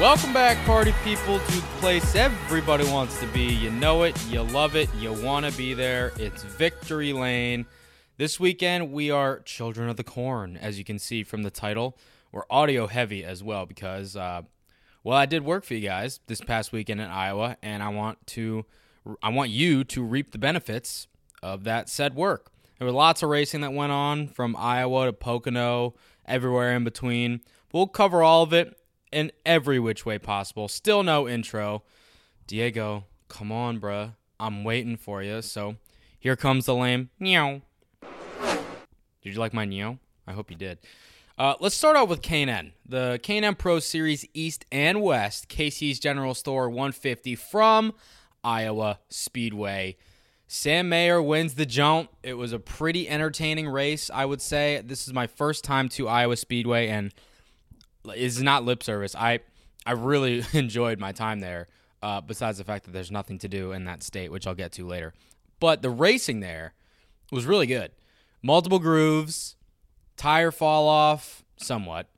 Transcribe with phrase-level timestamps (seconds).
[0.00, 3.44] Welcome back, party people, to the place everybody wants to be.
[3.44, 6.12] You know it, you love it, you want to be there.
[6.18, 7.64] It's Victory Lane.
[8.16, 11.96] This weekend, we are Children of the Corn, as you can see from the title.
[12.32, 14.42] We're audio heavy as well because, uh,
[15.04, 18.26] well, I did work for you guys this past weekend in Iowa, and I want
[18.26, 18.66] to,
[19.22, 21.06] I want you to reap the benefits
[21.40, 22.50] of that said work.
[22.80, 25.94] There was lots of racing that went on from Iowa to Pocono,
[26.26, 27.42] everywhere in between.
[27.72, 28.76] We'll cover all of it
[29.14, 30.68] in every which way possible.
[30.68, 31.84] Still no intro.
[32.46, 34.14] Diego, come on, bruh.
[34.40, 35.40] I'm waiting for you.
[35.40, 35.76] So
[36.18, 37.10] here comes the lame.
[37.18, 37.62] Meow.
[39.22, 39.98] Did you like my neo?
[40.26, 40.78] I hope you did.
[41.38, 42.72] Uh, let's start out with K&N.
[42.86, 47.94] The K&N Pro Series East and West, Casey's General Store 150 from
[48.42, 49.96] Iowa Speedway.
[50.46, 52.10] Sam Mayer wins the jump.
[52.22, 54.82] It was a pretty entertaining race, I would say.
[54.84, 57.12] This is my first time to Iowa Speedway, and
[58.14, 59.14] is not lip service.
[59.14, 59.40] I
[59.86, 61.68] I really enjoyed my time there.
[62.02, 64.72] Uh, besides the fact that there's nothing to do in that state, which I'll get
[64.72, 65.14] to later.
[65.58, 66.74] But the racing there
[67.32, 67.92] was really good.
[68.42, 69.56] Multiple grooves,
[70.18, 72.08] tire fall off somewhat.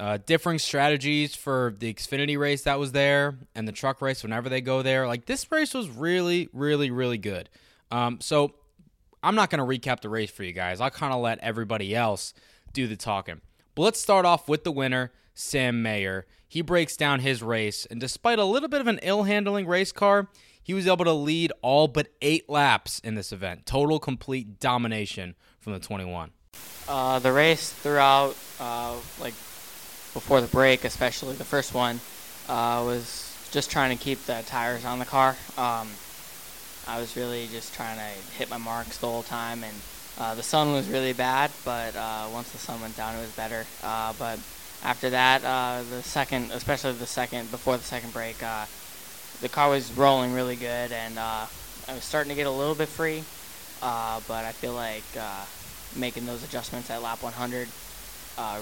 [0.00, 4.48] Uh, differing strategies for the Xfinity race that was there and the truck race whenever
[4.48, 5.06] they go there.
[5.06, 7.50] Like this race was really, really, really good.
[7.90, 8.54] Um, so
[9.22, 10.80] I'm not going to recap the race for you guys.
[10.80, 12.34] I'll kind of let everybody else
[12.72, 13.40] do the talking.
[13.74, 16.26] But let's start off with the winner, Sam Mayer.
[16.46, 19.90] He breaks down his race, and despite a little bit of an ill handling race
[19.90, 20.28] car,
[20.62, 23.66] he was able to lead all but eight laps in this event.
[23.66, 26.30] Total complete domination from the 21.
[26.88, 29.34] Uh, the race throughout, uh, like
[30.12, 32.00] before the break, especially the first one,
[32.48, 35.30] uh, was just trying to keep the tires on the car.
[35.58, 35.88] Um,
[36.86, 39.74] I was really just trying to hit my marks the whole time, and
[40.18, 43.32] uh, the sun was really bad, but uh, once the sun went down, it was
[43.32, 43.66] better.
[43.82, 44.38] Uh, but
[44.84, 48.66] after that, uh, the second, especially the second, before the second break, uh,
[49.40, 51.46] the car was rolling really good, and uh,
[51.88, 53.24] I was starting to get a little bit free.
[53.80, 55.02] but I feel like
[55.96, 57.68] making those adjustments at lap 100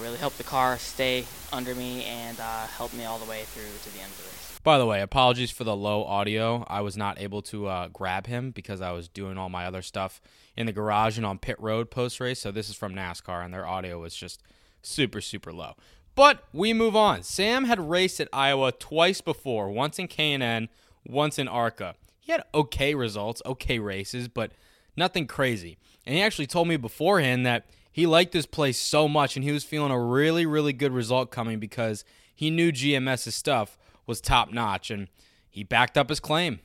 [0.01, 2.37] really helped the car stay under me and
[2.77, 4.59] helped me all the way through to the end of the race.
[4.63, 6.65] By the way, apologies for the low audio.
[6.67, 10.19] I was not able to grab him because I was doing all my other stuff
[10.55, 12.39] in the garage and on pit road post race.
[12.39, 14.41] So this is from NASCAR, and their audio was just
[14.81, 15.73] super, super low.
[16.15, 17.23] But we move on.
[17.23, 20.69] Sam had raced at Iowa twice before, once in K&N,
[21.05, 21.95] once in ARCA.
[22.19, 24.51] He had okay results, okay races, but
[24.95, 25.77] nothing crazy.
[26.05, 29.51] And he actually told me beforehand that he liked this place so much and he
[29.51, 34.51] was feeling a really, really good result coming because he knew GMS's stuff was top
[34.51, 35.07] notch, and
[35.49, 36.59] he backed up his claim.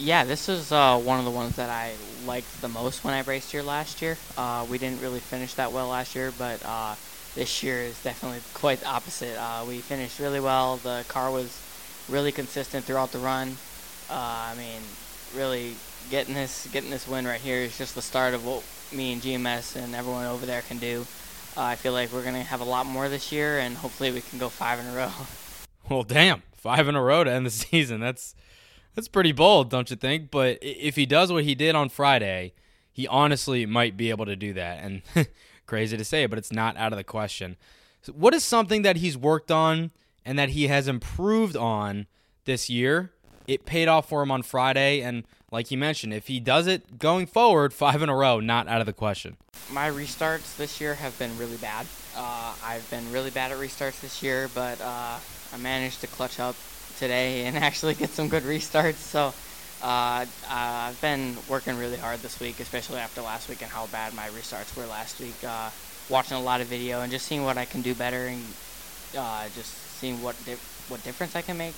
[0.00, 1.92] Yeah, this is uh, one of the ones that I
[2.24, 4.16] liked the most when I raced here last year.
[4.36, 6.94] Uh, we didn't really finish that well last year, but uh,
[7.34, 9.36] this year is definitely quite the opposite.
[9.36, 10.76] Uh, we finished really well.
[10.76, 11.60] The car was
[12.08, 13.56] really consistent throughout the run.
[14.08, 14.80] Uh, I mean,
[15.34, 15.74] really
[16.10, 19.20] getting this getting this win right here is just the start of what me and
[19.20, 21.08] GMS and everyone over there can do.
[21.56, 24.20] Uh, I feel like we're gonna have a lot more this year, and hopefully we
[24.20, 25.10] can go five in a row.
[25.88, 27.98] Well, damn, five in a row to end the season.
[27.98, 28.34] That's
[28.98, 30.28] that's pretty bold, don't you think?
[30.28, 32.52] But if he does what he did on Friday,
[32.90, 34.82] he honestly might be able to do that.
[34.82, 35.02] And
[35.66, 37.56] crazy to say, but it's not out of the question.
[38.02, 39.92] So what is something that he's worked on
[40.24, 42.08] and that he has improved on
[42.44, 43.12] this year?
[43.46, 45.22] It paid off for him on Friday, and
[45.52, 48.80] like you mentioned, if he does it going forward, five in a row, not out
[48.80, 49.36] of the question.
[49.70, 51.86] My restarts this year have been really bad.
[52.16, 55.18] Uh, I've been really bad at restarts this year, but uh,
[55.52, 56.56] I managed to clutch up
[56.98, 58.98] today and actually get some good restarts.
[58.98, 59.34] So
[59.80, 64.14] uh, I've been working really hard this week, especially after last week and how bad
[64.14, 65.44] my restarts were last week.
[65.44, 65.70] Uh,
[66.08, 68.56] watching a lot of video and just seeing what I can do better and
[69.16, 70.56] uh, just seeing what di-
[70.86, 71.76] what difference I can make.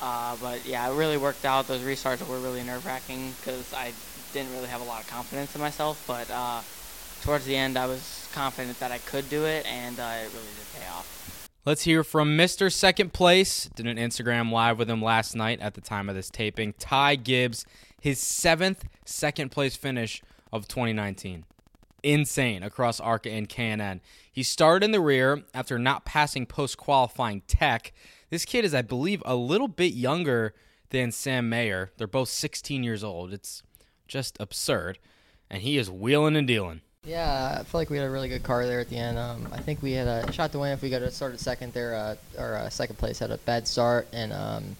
[0.00, 1.66] Uh, but yeah, it really worked out.
[1.66, 3.94] Those restarts were really nerve wracking because I
[4.32, 6.06] didn't really have a lot of confidence in myself.
[6.06, 6.62] But uh,
[7.20, 10.54] towards the end, I was confident that I could do it, and uh, it really
[10.54, 11.17] did pay off.
[11.68, 12.72] Let's hear from Mr.
[12.72, 13.68] Second Place.
[13.74, 16.72] Did an Instagram live with him last night at the time of this taping.
[16.78, 17.66] Ty Gibbs,
[18.00, 21.44] his seventh second place finish of 2019.
[22.02, 24.00] insane across ARCA and K&N.
[24.32, 27.92] He started in the rear after not passing post-qualifying tech.
[28.30, 30.54] This kid is, I believe, a little bit younger
[30.90, 31.90] than Sam Mayer.
[31.96, 33.32] They're both 16 years old.
[33.32, 33.62] It's
[34.06, 34.98] just absurd.
[35.50, 36.82] And he is wheeling and dealing.
[37.08, 39.16] Yeah, I feel like we had a really good car there at the end.
[39.16, 41.40] Um, I think we had a shot to win if we got to start at
[41.40, 41.94] second there.
[41.94, 44.76] Uh, our uh, second place had a bad start, and um,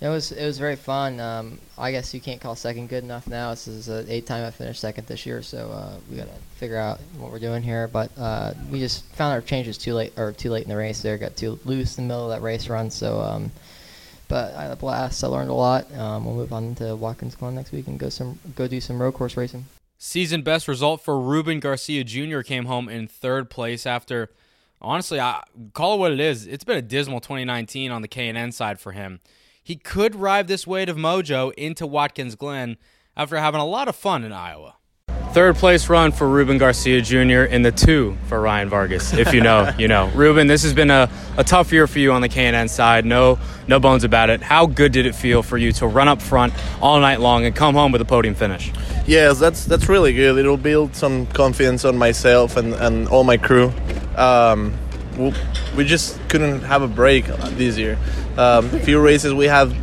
[0.00, 1.20] it was it was very fun.
[1.20, 3.50] Um, I guess you can't call second good enough now.
[3.50, 6.40] This is the eighth time I finished second this year, so uh, we got to
[6.56, 7.88] figure out what we're doing here.
[7.88, 11.02] But uh, we just found our changes too late or too late in the race.
[11.02, 12.90] There, got too loose in the middle of that race run.
[12.90, 13.52] So, um,
[14.28, 15.22] but I had a blast.
[15.22, 15.92] I learned a lot.
[15.92, 19.02] Um, we'll move on to Watkins Glen next week and go some go do some
[19.02, 19.66] road course racing.
[20.02, 22.40] Season best result for Ruben Garcia Jr.
[22.40, 24.30] came home in third place after,
[24.80, 25.42] honestly, I
[25.74, 26.46] call it what it is.
[26.46, 29.20] It's been a dismal 2019 on the K&N side for him.
[29.62, 32.78] He could ride this weight of mojo into Watkins Glen
[33.14, 34.76] after having a lot of fun in Iowa.
[35.32, 37.44] Third place run for Ruben Garcia Jr.
[37.44, 39.12] in the two for Ryan Vargas.
[39.12, 40.08] If you know, you know.
[40.08, 43.04] Ruben, this has been a, a tough year for you on the K&N side.
[43.04, 44.42] No, no bones about it.
[44.42, 47.54] How good did it feel for you to run up front all night long and
[47.54, 48.72] come home with a podium finish?
[49.06, 50.36] Yes, that's that's really good.
[50.36, 53.72] It'll build some confidence on myself and, and all my crew.
[54.16, 54.76] Um,
[55.76, 57.98] we just couldn't have a break this year.
[58.36, 59.76] Um, a few races we have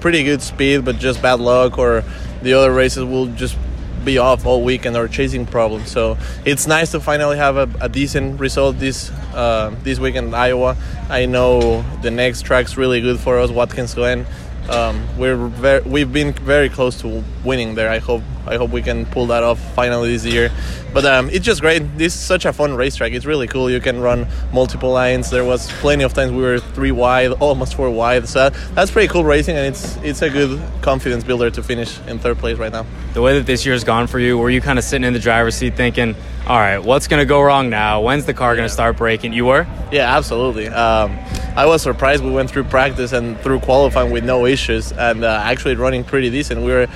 [0.00, 2.04] pretty good speed, but just bad luck, or
[2.42, 3.56] the other races will just
[4.04, 5.90] be off all weekend or chasing problems.
[5.90, 10.34] So it's nice to finally have a, a decent result this uh, this weekend in
[10.34, 10.76] Iowa.
[11.08, 14.26] I know the next track's really good for us, Watkins Glen.
[14.68, 17.90] Um, we're very, we've been very close to winning there.
[17.90, 20.50] I hope I hope we can pull that off finally this year.
[20.92, 21.98] But um, it's just great.
[21.98, 23.12] This is such a fun racetrack.
[23.12, 23.70] It's really cool.
[23.70, 25.30] You can run multiple lines.
[25.30, 28.28] There was plenty of times we were three wide, almost four wide.
[28.28, 32.18] So that's pretty cool racing, and it's it's a good confidence builder to finish in
[32.18, 32.86] third place right now.
[33.12, 35.18] The way that this year's gone for you, were you kind of sitting in the
[35.18, 36.14] driver's seat thinking,
[36.46, 38.00] "All right, what's going to go wrong now?
[38.00, 38.58] When's the car yeah.
[38.58, 39.66] going to start breaking?" You were?
[39.90, 40.68] Yeah, absolutely.
[40.68, 41.18] Um,
[41.56, 42.24] I was surprised.
[42.24, 46.30] We went through practice and through qualifying with no issues, and uh, actually running pretty
[46.30, 46.62] decent.
[46.62, 46.88] We were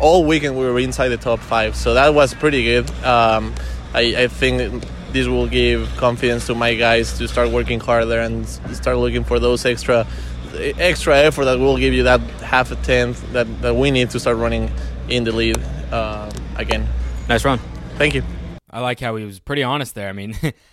[0.00, 2.90] all weekend we were inside the top five, so that was pretty good.
[3.04, 3.54] Um,
[3.94, 8.48] I, I think this will give confidence to my guys to start working harder and
[8.48, 10.06] start looking for those extra
[10.54, 14.18] extra effort that will give you that half a tenth that, that we need to
[14.18, 14.72] start running
[15.08, 15.56] in the lead
[15.92, 16.88] uh, again.
[17.28, 17.60] Nice run.
[17.96, 18.24] Thank you.
[18.68, 20.08] I like how he was pretty honest there.
[20.08, 20.36] I mean,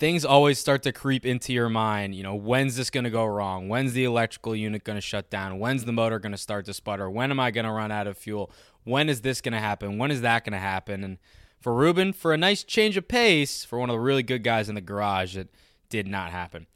[0.00, 2.14] things always start to creep into your mind.
[2.14, 3.68] You know, when's this going to go wrong?
[3.68, 5.58] When's the electrical unit going to shut down?
[5.58, 7.08] When's the motor going to start to sputter?
[7.08, 8.50] When am I going to run out of fuel?
[8.82, 9.98] When is this going to happen?
[9.98, 11.04] When is that going to happen?
[11.04, 11.18] And
[11.60, 14.70] for Ruben, for a nice change of pace, for one of the really good guys
[14.70, 15.54] in the garage, it
[15.90, 16.66] did not happen.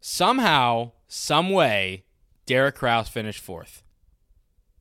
[0.00, 2.02] Somehow, some way,
[2.46, 3.84] Derek Kraus finished fourth.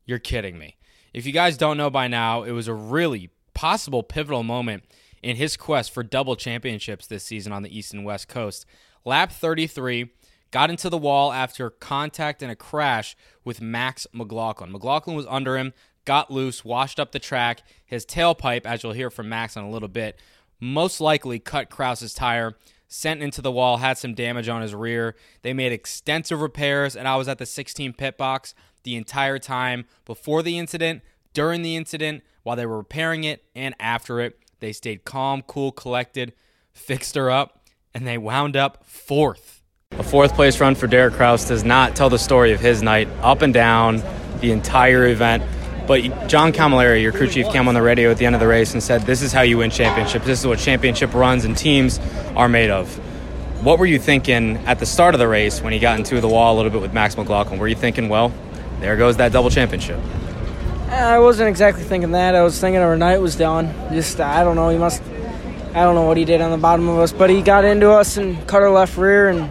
[0.08, 0.78] You're kidding me.
[1.14, 4.86] If you guys don't know by now, it was a really possible pivotal moment
[5.22, 8.66] in his quest for double championships this season on the East and West Coast.
[9.06, 10.12] Lap 33
[10.52, 14.72] got into the wall after contact and a crash with Max McLaughlin.
[14.72, 15.74] McLaughlin was under him,
[16.06, 17.62] got loose, washed up the track.
[17.86, 20.20] His tailpipe, as you'll hear from Max in a little bit,
[20.60, 22.58] most likely cut Kraus's tire,
[22.88, 25.16] sent into the wall, had some damage on his rear.
[25.42, 28.54] They made extensive repairs, and I was at the 16 pit box
[28.84, 31.02] the entire time before the incident,
[31.34, 34.38] during the incident, while they were repairing it, and after it.
[34.62, 36.34] They stayed calm, cool, collected,
[36.72, 37.66] fixed her up,
[37.96, 39.64] and they wound up fourth.
[39.94, 43.08] A fourth place run for Derek Kraus does not tell the story of his night,
[43.24, 44.04] up and down
[44.40, 45.44] the entire event.
[45.88, 48.48] But John Camilleri, your crew chief, came on the radio at the end of the
[48.48, 50.28] race and said, This is how you win championships.
[50.28, 52.00] This is what championship runs and teams
[52.36, 52.96] are made of.
[53.64, 56.28] What were you thinking at the start of the race when he got into the
[56.28, 57.58] wall a little bit with Max McLaughlin?
[57.58, 58.32] Were you thinking, well,
[58.80, 60.00] there goes that double championship?
[60.92, 62.36] I wasn't exactly thinking that.
[62.36, 63.74] I was thinking our night was done.
[63.94, 64.70] Just I don't know.
[64.70, 65.02] He must.
[65.74, 67.90] I don't know what he did on the bottom of us, but he got into
[67.90, 69.50] us and cut our left rear, and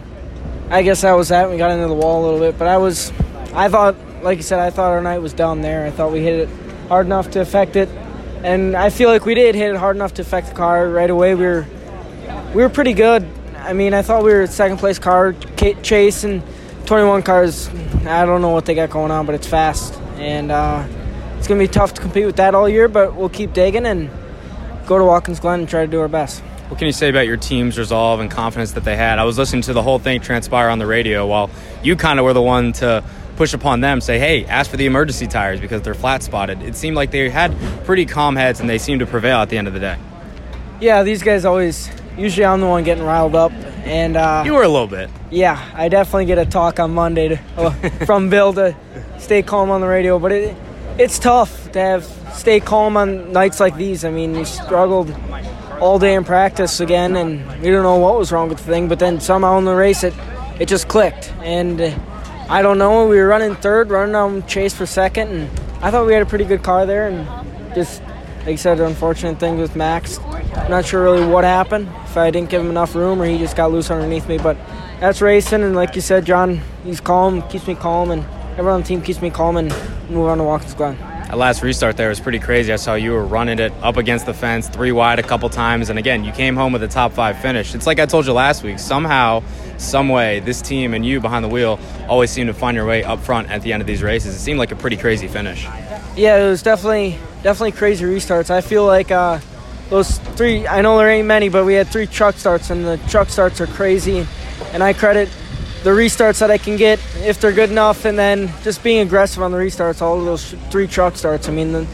[0.69, 1.49] I guess that was that.
[1.49, 3.11] We got into the wall a little bit, but I was.
[3.53, 5.83] I thought, like you said, I thought our night was down there.
[5.85, 6.49] I thought we hit it
[6.87, 7.89] hard enough to affect it,
[8.43, 11.09] and I feel like we did hit it hard enough to affect the car right
[11.09, 11.33] away.
[11.33, 11.65] We were
[12.53, 13.27] we were pretty good.
[13.57, 15.33] I mean, I thought we were second place car
[15.81, 16.43] chase and
[16.85, 17.67] 21 cars.
[18.05, 20.51] I don't know what they got going on, but it's fast and.
[20.51, 20.87] uh
[21.41, 23.87] it's going to be tough to compete with that all year, but we'll keep digging
[23.87, 24.11] and
[24.85, 26.39] go to Watkins Glen and try to do our best.
[26.69, 29.17] What can you say about your team's resolve and confidence that they had?
[29.17, 31.49] I was listening to the whole thing transpire on the radio while
[31.81, 33.03] you kind of were the one to
[33.37, 36.61] push upon them, say, hey, ask for the emergency tires because they're flat spotted.
[36.61, 39.57] It seemed like they had pretty calm heads and they seemed to prevail at the
[39.57, 39.97] end of the day.
[40.79, 43.51] Yeah, these guys always, usually I'm the one getting riled up.
[43.83, 45.09] And uh, you were a little bit.
[45.31, 47.71] Yeah, I definitely get a talk on Monday to, uh,
[48.05, 48.75] from Bill to
[49.17, 50.55] stay calm on the radio, but it
[50.97, 54.05] it's tough to have stay calm on nights like these.
[54.05, 55.15] I mean, we struggled
[55.79, 58.87] all day in practice again, and we don't know what was wrong with the thing.
[58.87, 60.13] But then somehow in the race, it
[60.59, 61.97] it just clicked, and uh,
[62.49, 63.07] I don't know.
[63.07, 66.25] We were running third, running on chase for second, and I thought we had a
[66.25, 68.01] pretty good car there, and just
[68.39, 70.19] like you said, unfortunate thing with Max.
[70.19, 71.87] I'm Not sure really what happened.
[72.05, 74.57] If I didn't give him enough room, or he just got loose underneath me, but
[74.99, 78.81] that's racing, and like you said, John, he's calm, keeps me calm, and everyone on
[78.81, 79.71] the team keeps me calm, and
[80.11, 80.97] move on to Watkins Glen.
[80.97, 82.73] That last restart there was pretty crazy.
[82.73, 85.89] I saw you were running it up against the fence, three wide a couple times,
[85.89, 87.73] and again, you came home with a top five finish.
[87.73, 88.79] It's like I told you last week.
[88.79, 89.41] Somehow,
[89.77, 93.03] some way, this team and you behind the wheel always seem to find your way
[93.03, 94.35] up front at the end of these races.
[94.35, 95.65] It seemed like a pretty crazy finish.
[96.17, 98.49] Yeah, it was definitely definitely crazy restarts.
[98.49, 99.39] I feel like uh,
[99.89, 100.67] those three.
[100.67, 103.61] I know there ain't many, but we had three truck starts, and the truck starts
[103.61, 104.27] are crazy.
[104.73, 105.29] And I credit
[105.83, 109.41] the restarts that I can get if they're good enough, and then just being aggressive
[109.41, 110.01] on the restarts.
[110.01, 111.49] All of those three truck starts.
[111.49, 111.87] I mean, the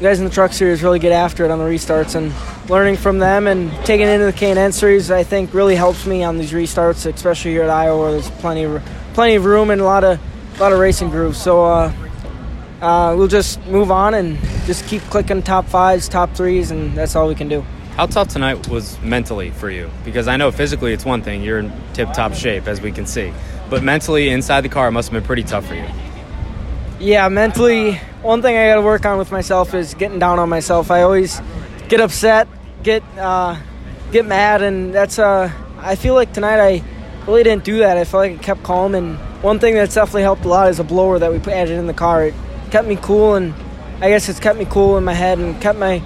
[0.00, 2.32] guys in the truck series really get after it on the restarts, and
[2.70, 6.22] learning from them and taking it into the K&N series, I think really helps me
[6.22, 8.82] on these restarts, especially here at Iowa, where there's plenty of
[9.14, 10.20] plenty of room and a lot of
[10.56, 11.40] a lot of racing grooves.
[11.40, 11.64] So.
[11.64, 11.92] Uh,
[12.82, 17.14] uh, we'll just move on and just keep clicking top fives, top threes, and that's
[17.14, 17.64] all we can do.
[17.96, 19.90] How tough tonight was mentally for you?
[20.02, 23.04] Because I know physically it's one thing, you're in tip top shape, as we can
[23.04, 23.34] see.
[23.68, 25.84] But mentally, inside the car, it must have been pretty tough for you.
[26.98, 30.48] Yeah, mentally, one thing I got to work on with myself is getting down on
[30.48, 30.90] myself.
[30.90, 31.42] I always
[31.88, 32.48] get upset,
[32.82, 33.60] get uh,
[34.10, 35.18] get mad, and that's.
[35.18, 36.82] Uh, I feel like tonight I
[37.26, 37.98] really didn't do that.
[37.98, 40.78] I felt like I kept calm, and one thing that's definitely helped a lot is
[40.78, 42.24] a blower that we added in the car.
[42.24, 42.34] It
[42.70, 43.52] kept me cool, and
[44.00, 46.02] I guess it's kept me cool in my head and kept my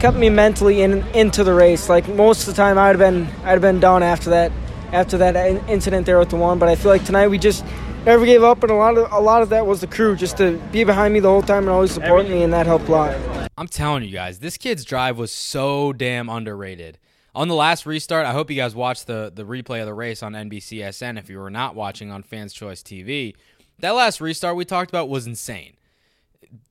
[0.00, 1.88] kept me mentally in into the race.
[1.88, 4.52] Like most of the time, I'd have been I'd have been done after that
[4.92, 5.36] after that
[5.68, 6.58] incident there with the one.
[6.58, 7.64] But I feel like tonight we just
[8.04, 10.36] never gave up, and a lot of a lot of that was the crew just
[10.38, 12.92] to be behind me the whole time and always support me, and that helped a
[12.92, 13.50] lot.
[13.58, 16.98] I'm telling you guys, this kid's drive was so damn underrated.
[17.34, 20.22] On the last restart, I hope you guys watched the the replay of the race
[20.22, 21.18] on NBCSN.
[21.18, 23.34] If you were not watching on Fans Choice TV,
[23.80, 25.74] that last restart we talked about was insane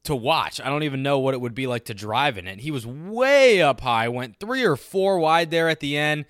[0.04, 0.62] to watch.
[0.62, 2.60] I don't even know what it would be like to drive in it.
[2.60, 6.26] He was way up high, went three or four wide there at the end.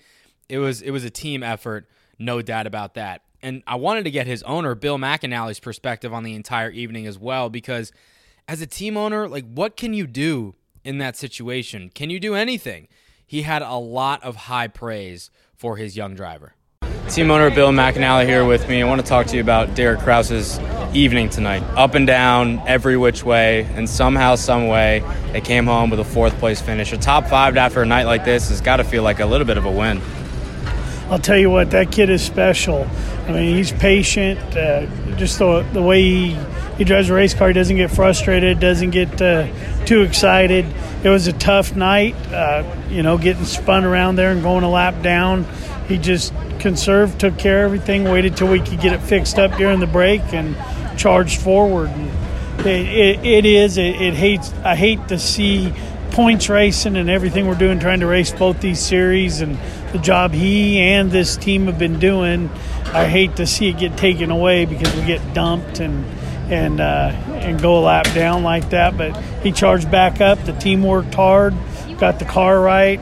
[0.48, 1.88] It was it was a team effort,
[2.18, 3.22] no doubt about that.
[3.42, 7.18] And I wanted to get his owner, Bill McAnally's perspective on the entire evening as
[7.18, 7.92] well, because
[8.48, 11.90] as a team owner, like what can you do in that situation?
[11.90, 12.88] Can you do anything?
[13.26, 16.55] He had a lot of high praise for his young driver.
[17.08, 18.82] Team owner Bill McAnally here with me.
[18.82, 20.58] I want to talk to you about Derek Kraus's
[20.92, 21.62] evening tonight.
[21.76, 26.04] Up and down, every which way, and somehow, some way, they came home with a
[26.04, 26.92] fourth place finish.
[26.92, 29.46] A top five after a night like this has got to feel like a little
[29.46, 30.02] bit of a win.
[31.08, 32.86] I'll tell you what, that kid is special.
[33.28, 34.40] I mean, he's patient.
[34.56, 34.86] Uh,
[35.16, 36.38] just the, the way he,
[36.76, 39.46] he drives a race car, he doesn't get frustrated, doesn't get uh,
[39.84, 40.66] too excited.
[41.04, 44.70] It was a tough night, uh, you know, getting spun around there and going a
[44.70, 45.46] lap down.
[45.86, 46.34] He just
[46.66, 49.86] conserved, took care of everything, waited till we could get it fixed up during the
[49.86, 50.56] break, and
[50.98, 51.88] charged forward.
[52.58, 53.78] It, it, it is.
[53.78, 54.52] It, it hates.
[54.64, 55.72] I hate to see
[56.10, 59.56] points racing and everything we're doing, trying to race both these series, and
[59.92, 62.50] the job he and this team have been doing.
[62.86, 66.04] I hate to see it get taken away because we get dumped and
[66.50, 68.98] and uh, and go a lap down like that.
[68.98, 70.44] But he charged back up.
[70.44, 71.54] The team worked hard,
[72.00, 72.98] got the car right.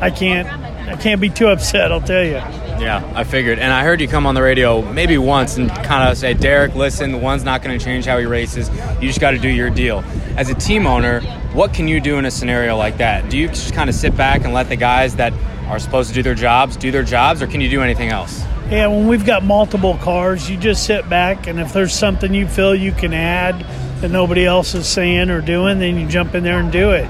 [0.00, 0.48] I can't
[0.88, 1.92] I can't be too upset.
[1.92, 2.63] I'll tell you.
[2.78, 3.58] Yeah, I figured.
[3.58, 6.74] And I heard you come on the radio maybe once and kind of say, Derek,
[6.74, 8.68] listen, the one's not going to change how he races.
[9.00, 10.04] You just got to do your deal.
[10.36, 11.20] As a team owner,
[11.52, 13.30] what can you do in a scenario like that?
[13.30, 15.32] Do you just kind of sit back and let the guys that
[15.68, 18.42] are supposed to do their jobs do their jobs, or can you do anything else?
[18.70, 22.48] Yeah, when we've got multiple cars, you just sit back, and if there's something you
[22.48, 23.64] feel you can add
[24.00, 27.08] that nobody else is saying or doing, then you jump in there and do it.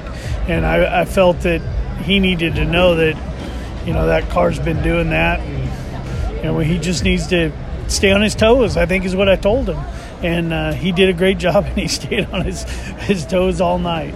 [0.49, 1.62] And I, I felt that
[2.02, 3.16] he needed to know that,
[3.87, 5.40] you know, that car's been doing that.
[6.44, 7.52] And, you know, he just needs to
[7.88, 9.78] stay on his toes, I think is what I told him.
[10.22, 13.78] And uh, he did a great job, and he stayed on his, his toes all
[13.78, 14.14] night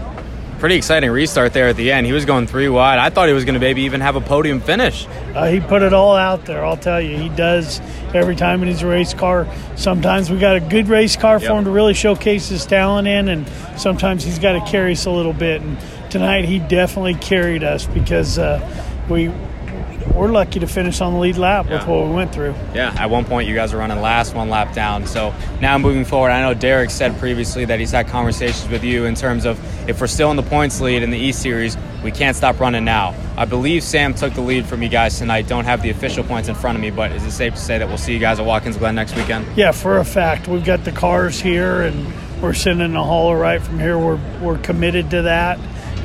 [0.58, 2.04] pretty exciting restart there at the end.
[2.04, 2.99] He was going three wide.
[2.99, 5.06] I thought he was going to maybe even have a podium finish.
[5.32, 6.64] Uh, he put it all out there.
[6.64, 7.80] I'll tell you, he does
[8.12, 9.47] every time in his race car.
[9.76, 13.28] Sometimes we got a good race car for him to really showcase his talent in,
[13.28, 15.62] and sometimes he's got to carry us a little bit.
[15.62, 15.78] And
[16.11, 18.58] tonight he definitely carried us because uh,
[19.08, 19.28] we
[20.15, 21.79] we're lucky to finish on the lead lap yeah.
[21.79, 22.55] with what we went through.
[22.75, 25.07] Yeah, at one point you guys were running last one lap down.
[25.07, 29.05] So now moving forward, I know Derek said previously that he's had conversations with you
[29.05, 32.11] in terms of if we're still in the points lead in the E Series, we
[32.11, 33.15] can't stop running now.
[33.37, 35.47] I believe Sam took the lead from you guys tonight.
[35.47, 37.79] Don't have the official points in front of me, but is it safe to say
[37.79, 39.47] that we'll see you guys at Watkins Glen next weekend?
[39.57, 40.49] Yeah, for a fact.
[40.49, 42.12] We've got the cars here and
[42.43, 43.99] we're sending a hauler right from here.
[43.99, 45.59] We're, we're committed to that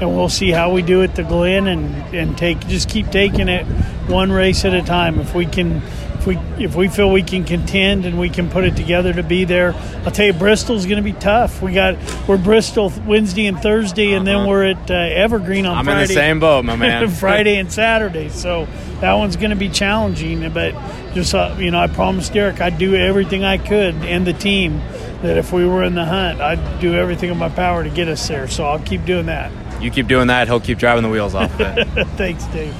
[0.03, 3.47] and we'll see how we do at the Glen and and take just keep taking
[3.49, 3.65] it
[4.07, 5.19] one race at a time.
[5.19, 5.81] If we can.
[6.15, 9.23] If we, if we feel we can contend and we can put it together to
[9.23, 9.73] be there,
[10.05, 11.61] I'll tell you Bristol's going to be tough.
[11.61, 11.97] We got
[12.29, 14.47] we're Bristol Wednesday and Thursday, and then Uh-huh.
[14.47, 16.03] we're at uh, Evergreen on I'm Friday.
[16.03, 17.09] in the same boat, my man.
[17.09, 18.29] Friday and Saturday.
[18.29, 18.69] So
[19.01, 20.49] that one's going to be challenging.
[20.53, 20.73] But
[21.13, 24.77] just uh, you know, I promised Derek I'd do everything I could and the team
[25.23, 28.07] that if we were in the hunt, I'd do everything in my power to get
[28.07, 28.47] us there.
[28.47, 29.51] So I'll keep doing that.
[29.83, 32.07] You keep doing that, he'll keep driving the wheels off of it.
[32.15, 32.73] Thanks, Dave.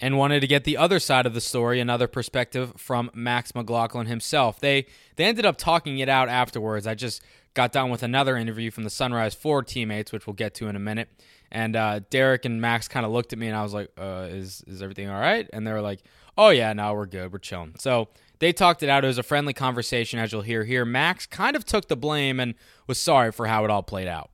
[0.00, 4.06] and wanted to get the other side of the story, another perspective from Max McLaughlin
[4.06, 4.58] himself.
[4.58, 4.86] They
[5.16, 6.86] they ended up talking it out afterwards.
[6.86, 7.22] I just
[7.52, 10.74] got done with another interview from the Sunrise Ford teammates, which we'll get to in
[10.74, 11.10] a minute.
[11.50, 14.28] And uh, Derek and Max kind of looked at me, and I was like, uh,
[14.30, 16.00] "Is is everything all right?" And they were like,
[16.38, 18.08] "Oh yeah, no, we're good, we're chilling." So
[18.38, 19.04] they talked it out.
[19.04, 20.86] It was a friendly conversation, as you'll hear here.
[20.86, 22.54] Max kind of took the blame and
[22.86, 24.30] was sorry for how it all played out.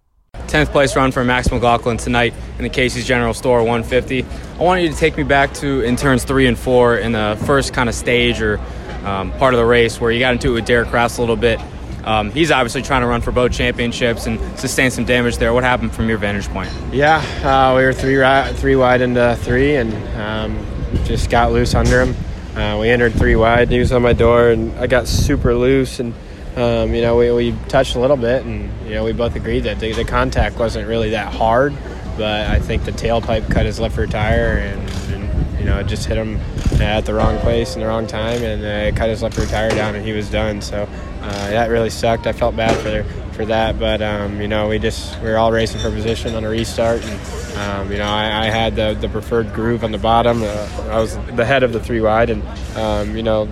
[0.49, 4.25] 10th place run for Max McLaughlin tonight in the Casey's General Store 150.
[4.58, 7.38] I want you to take me back to in turns three and four in the
[7.44, 8.58] first kind of stage or
[9.04, 11.37] um, part of the race where you got into it with Derek Kraus a little
[11.37, 11.61] bit.
[12.04, 15.52] Um, he's obviously trying to run for both championships and sustain some damage there.
[15.52, 16.70] What happened from your vantage point?
[16.92, 20.66] Yeah, uh, we were three ri- three wide into three, and um,
[21.04, 22.16] just got loose under him.
[22.56, 23.68] Uh, we entered three wide.
[23.68, 26.14] He was on my door, and I got super loose, and
[26.59, 29.61] um, you know we, we touched a little bit, and you know we both agreed
[29.61, 31.75] that the, the contact wasn't really that hard,
[32.17, 35.87] but I think the tailpipe cut his left rear tire, and, and you know it
[35.87, 36.37] just hit him
[36.81, 39.47] at the wrong place in the wrong time, and uh, it cut his left rear
[39.47, 40.61] tire down, and he was done.
[40.61, 40.88] So
[41.23, 42.27] uh, that really sucked.
[42.27, 45.53] I felt bad for for that, but um, you know we just we were all
[45.53, 49.09] racing for position on a restart, and um, you know I, I had the, the
[49.09, 50.43] preferred groove on the bottom.
[50.43, 52.43] Uh, I was the head of the three wide, and
[52.77, 53.47] um, you know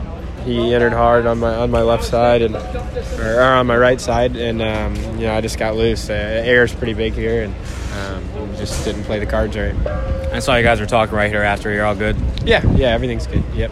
[0.46, 4.00] he entered hard on my on my left side and or, or on my right
[4.00, 6.08] side, and um, you know I just got loose.
[6.08, 7.54] Uh, air's pretty big here, and
[7.98, 9.74] um, just didn't play the cards right.
[10.32, 11.72] I saw you guys were talking right here after.
[11.72, 12.16] You're all good.
[12.44, 13.42] Yeah, yeah, everything's good.
[13.54, 13.70] Yep.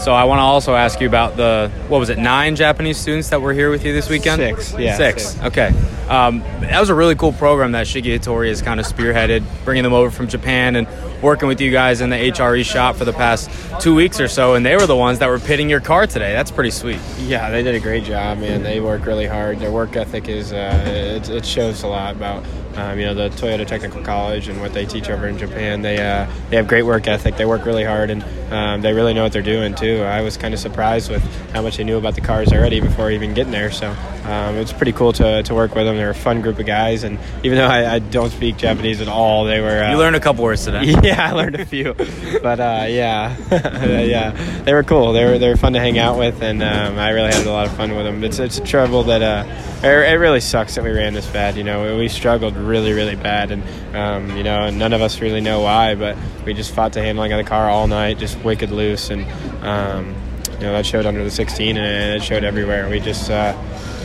[0.00, 3.30] So I want to also ask you about the what was it nine Japanese students
[3.30, 4.40] that were here with you this weekend?
[4.40, 5.30] Six, yeah, six.
[5.30, 5.44] six.
[5.44, 5.68] Okay,
[6.08, 9.84] um, that was a really cool program that Shige Hattori has kind of spearheaded, bringing
[9.84, 10.88] them over from Japan and
[11.22, 13.50] working with you guys in the HRE shop for the past
[13.80, 14.54] two weeks or so.
[14.54, 16.32] And they were the ones that were pitting your car today.
[16.32, 17.00] That's pretty sweet.
[17.20, 18.62] Yeah, they did a great job, man.
[18.62, 19.58] They work really hard.
[19.58, 22.44] Their work ethic is uh, it, it shows a lot about
[22.76, 25.82] um, you know the Toyota Technical College and what they teach over in Japan.
[25.82, 27.36] They uh, they have great work ethic.
[27.36, 30.02] They work really hard and um, they really know what they're doing too.
[30.02, 33.10] I was kind of surprised with how much they knew about the cars already before
[33.10, 33.70] even getting there.
[33.70, 33.90] So
[34.24, 35.96] um, it's pretty cool to, to work with them.
[35.96, 39.08] They're a fun group of guys, and even though I, I don't speak Japanese at
[39.08, 39.82] all, they were.
[39.82, 40.82] Uh, You learned a couple words today.
[41.02, 41.94] yeah, I learned a few,
[42.42, 45.12] but uh, yeah, yeah, they were cool.
[45.12, 47.52] They were they were fun to hang out with, and um, I really had a
[47.52, 48.22] lot of fun with them.
[48.22, 49.44] It's it's a trouble that uh,
[49.86, 51.56] it, it really sucks that we ran this bad.
[51.56, 53.62] You know, we struggled really really bad, and
[53.96, 57.36] um, you know, none of us really know why, but we just fought to handling
[57.36, 59.24] the car all night, just wicked loose, and
[59.64, 60.14] um,
[60.54, 62.88] you know that showed under the 16, and it showed everywhere.
[62.88, 63.56] We just uh,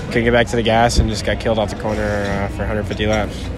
[0.08, 2.60] couldn't get back to the gas, and just got killed off the corner uh, for
[2.60, 3.50] 150 laps.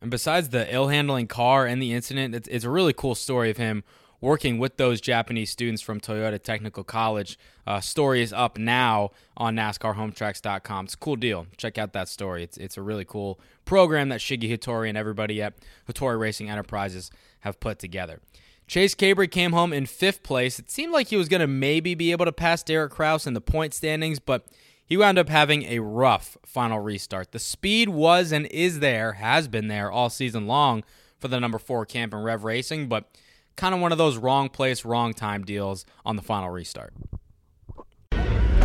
[0.00, 3.48] And besides the ill handling car and the incident, it's, it's a really cool story
[3.50, 3.84] of him
[4.20, 7.38] working with those Japanese students from Toyota Technical College.
[7.66, 10.84] Uh, story is up now on NASCARHometracks.com.
[10.84, 11.46] It's a cool deal.
[11.56, 12.42] Check out that story.
[12.42, 15.54] It's it's a really cool program that Shige Hattori and everybody at
[15.88, 18.20] Hattori Racing Enterprises have put together.
[18.66, 20.58] Chase Cabre came home in fifth place.
[20.58, 23.34] It seemed like he was going to maybe be able to pass Derek Kraus in
[23.34, 24.46] the point standings, but
[24.86, 27.32] he wound up having a rough final restart.
[27.32, 30.82] The speed was and is there, has been there all season long
[31.18, 33.10] for the number four camp in Rev Racing, but
[33.56, 36.92] kind of one of those wrong place, wrong time deals on the final restart.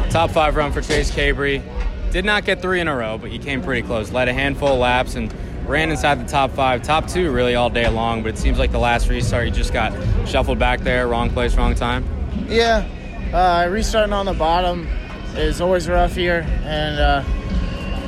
[0.09, 1.61] Top five run for Chase Cabre.
[2.11, 4.11] Did not get three in a row, but he came pretty close.
[4.11, 5.31] Led a handful of laps and
[5.67, 8.23] ran inside the top five, top two really all day long.
[8.23, 9.93] But it seems like the last restart, he just got
[10.27, 12.03] shuffled back there, wrong place, wrong time.
[12.47, 12.87] Yeah,
[13.31, 14.87] uh, restarting on the bottom
[15.35, 17.23] is always rough here, and uh,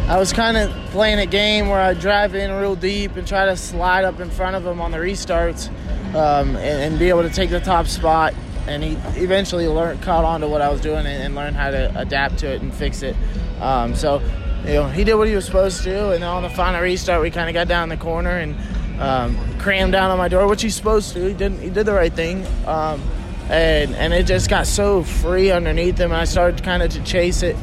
[0.07, 3.45] I was kind of playing a game where I drive in real deep and try
[3.45, 5.67] to slide up in front of him on the restarts,
[6.15, 8.33] um, and, and be able to take the top spot.
[8.67, 11.71] And he eventually learned, caught on to what I was doing, and, and learned how
[11.71, 13.15] to adapt to it and fix it.
[13.59, 14.21] Um, so,
[14.65, 17.21] you know, he did what he was supposed to, and then on the final restart,
[17.21, 18.55] we kind of got down the corner and
[19.01, 21.27] um, crammed down on my door, which he's supposed to.
[21.27, 22.45] He did he did the right thing.
[22.67, 23.01] Um,
[23.49, 26.11] and and it just got so free underneath him.
[26.11, 27.55] And I started kind of to chase it,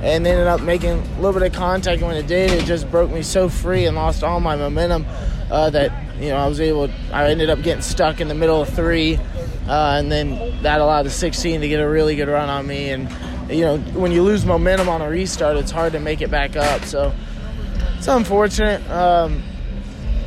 [0.00, 2.00] and ended up making a little bit of contact.
[2.00, 5.04] And when it did, it just broke me so free and lost all my momentum
[5.50, 6.88] uh, that you know I was able.
[7.12, 9.18] I ended up getting stuck in the middle of three,
[9.68, 12.90] uh, and then that allowed the 16 to get a really good run on me.
[12.90, 13.08] And
[13.50, 16.56] you know when you lose momentum on a restart, it's hard to make it back
[16.56, 16.84] up.
[16.84, 17.12] So
[17.96, 18.88] it's unfortunate.
[18.90, 19.42] Um,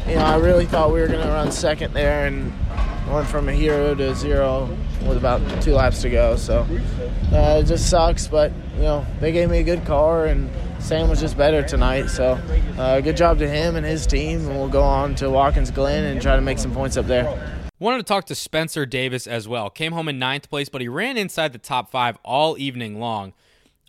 [0.08, 2.54] you know, I really thought we were going to run second there and
[3.12, 6.36] went from a hero to a zero with about two laps to go.
[6.38, 6.66] So
[7.32, 11.10] uh, it just sucks, but you know they gave me a good car and Sam
[11.10, 12.08] was just better tonight.
[12.08, 12.40] So
[12.78, 16.06] uh, good job to him and his team, and we'll go on to Watkins Glen
[16.06, 17.57] and try to make some points up there.
[17.80, 19.70] Wanted to talk to Spencer Davis as well.
[19.70, 23.34] Came home in ninth place, but he ran inside the top five all evening long.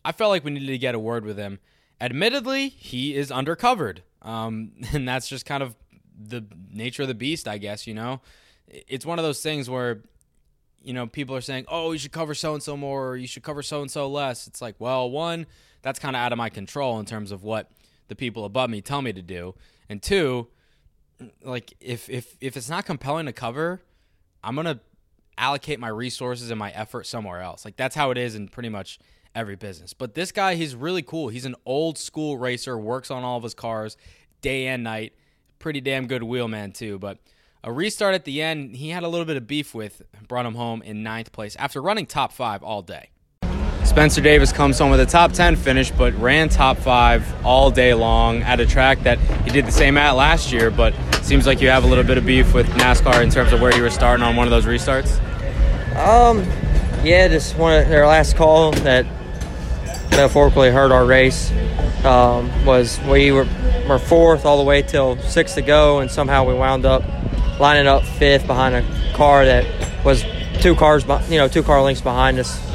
[0.04, 1.58] I felt like we needed to get a word with him.
[2.00, 5.74] Admittedly, he is undercovered, um, and that's just kind of
[6.20, 7.86] the nature of the beast, I guess.
[7.86, 8.20] You know,
[8.66, 10.02] it's one of those things where
[10.82, 13.26] you know, people are saying, "Oh, you should cover so and so more, or you
[13.26, 15.46] should cover so and so less." It's like, well, one,
[15.82, 17.70] that's kind of out of my control in terms of what
[18.08, 19.54] the people above me tell me to do,
[19.88, 20.48] and two,
[21.42, 23.82] like if if if it's not compelling to cover,
[24.42, 24.80] I'm gonna
[25.36, 27.64] allocate my resources and my effort somewhere else.
[27.64, 28.98] Like that's how it is in pretty much
[29.34, 29.94] every business.
[29.94, 31.28] But this guy, he's really cool.
[31.28, 33.96] He's an old school racer, works on all of his cars
[34.40, 35.14] day and night.
[35.58, 37.18] Pretty damn good wheelman too, but
[37.64, 40.54] a restart at the end, he had a little bit of beef with, brought him
[40.54, 43.10] home in ninth place after running top five all day.
[43.88, 47.94] Spencer Davis comes home with a top 10 finish, but ran top five all day
[47.94, 50.70] long at a track that he did the same at last year.
[50.70, 53.62] But seems like you have a little bit of beef with NASCAR in terms of
[53.62, 55.18] where you were starting on one of those restarts.
[55.96, 56.40] Um,
[57.02, 59.06] yeah, just one of their last call that
[60.10, 61.50] metaphorically hurt our race
[62.04, 63.48] um, was we were,
[63.88, 67.02] were fourth all the way till six to go, and somehow we wound up
[67.58, 69.64] lining up fifth behind a car that
[70.04, 70.24] was
[70.60, 72.68] two cars, you know, two car lengths behind us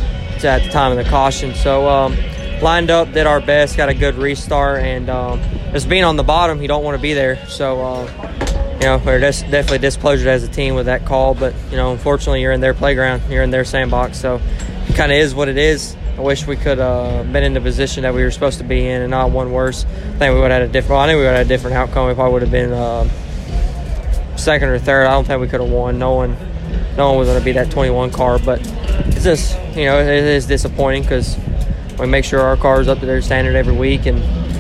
[0.46, 1.54] at the time of the caution.
[1.56, 2.18] So um,
[2.62, 6.24] lined up, did our best, got a good restart, and um, just being on the
[6.24, 7.46] bottom, you don't want to be there.
[7.48, 11.34] So uh, you know, we're definitely displeased as a team with that call.
[11.34, 14.42] But you know, unfortunately, you're in their playground, you're in their sandbox, so
[14.88, 15.96] it kind of is what it is.
[16.18, 18.64] I wish we could have uh, been in the position that we were supposed to
[18.64, 19.84] be in and not one worse.
[19.86, 20.92] I think we would have had a different.
[20.92, 22.72] Well, I think we would have had a different outcome if I would have been.
[22.72, 23.10] Uh,
[24.44, 25.08] second or third.
[25.08, 25.98] I don't think we could have won.
[25.98, 26.36] No one,
[26.98, 28.40] no one was going to be that 21 car.
[28.40, 28.60] But
[29.08, 31.38] it's just, you know, it is disappointing because
[32.00, 34.20] we make sure our car is up to their standard every week, and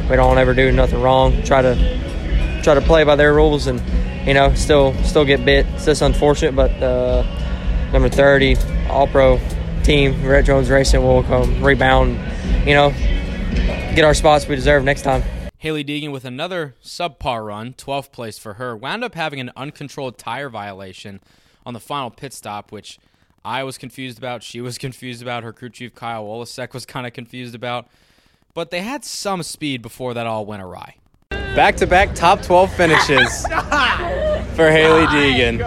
[0.09, 1.43] we don't ever do nothing wrong.
[1.43, 3.81] Try to try to play by their rules, and
[4.27, 5.65] you know, still still get bit.
[5.73, 7.23] It's just unfortunate, but uh,
[7.91, 8.57] number 30
[8.89, 9.39] All Pro
[9.83, 12.19] team, Rette Jones Racing, will come rebound.
[12.67, 12.89] You know,
[13.95, 15.23] get our spots we deserve next time.
[15.57, 20.17] Hailie Deegan with another subpar run, 12th place for her, wound up having an uncontrolled
[20.17, 21.21] tire violation
[21.65, 22.99] on the final pit stop, which
[23.45, 24.43] I was confused about.
[24.43, 25.43] She was confused about.
[25.43, 27.88] Her crew chief Kyle Wolasek was kind of confused about.
[28.53, 30.95] But they had some speed before that all went awry.
[31.29, 33.41] Back to back top 12 finishes
[34.56, 35.60] for Hailie Deegan.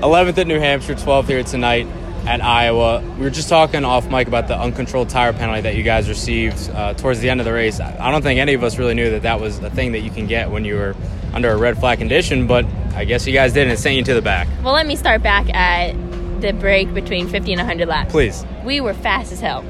[0.00, 1.86] 11th at New Hampshire, 12th here tonight
[2.26, 3.00] at Iowa.
[3.18, 6.70] We were just talking off mic about the uncontrolled tire penalty that you guys received
[6.70, 7.80] uh, towards the end of the race.
[7.80, 10.10] I don't think any of us really knew that that was a thing that you
[10.10, 10.96] can get when you were
[11.34, 13.72] under a red flag condition, but I guess you guys didn't.
[13.72, 14.46] it sent you to the back.
[14.62, 15.92] Well, let me start back at
[16.40, 18.12] the break between 50 and 100 laps.
[18.12, 18.44] Please.
[18.64, 19.64] We were fast as hell,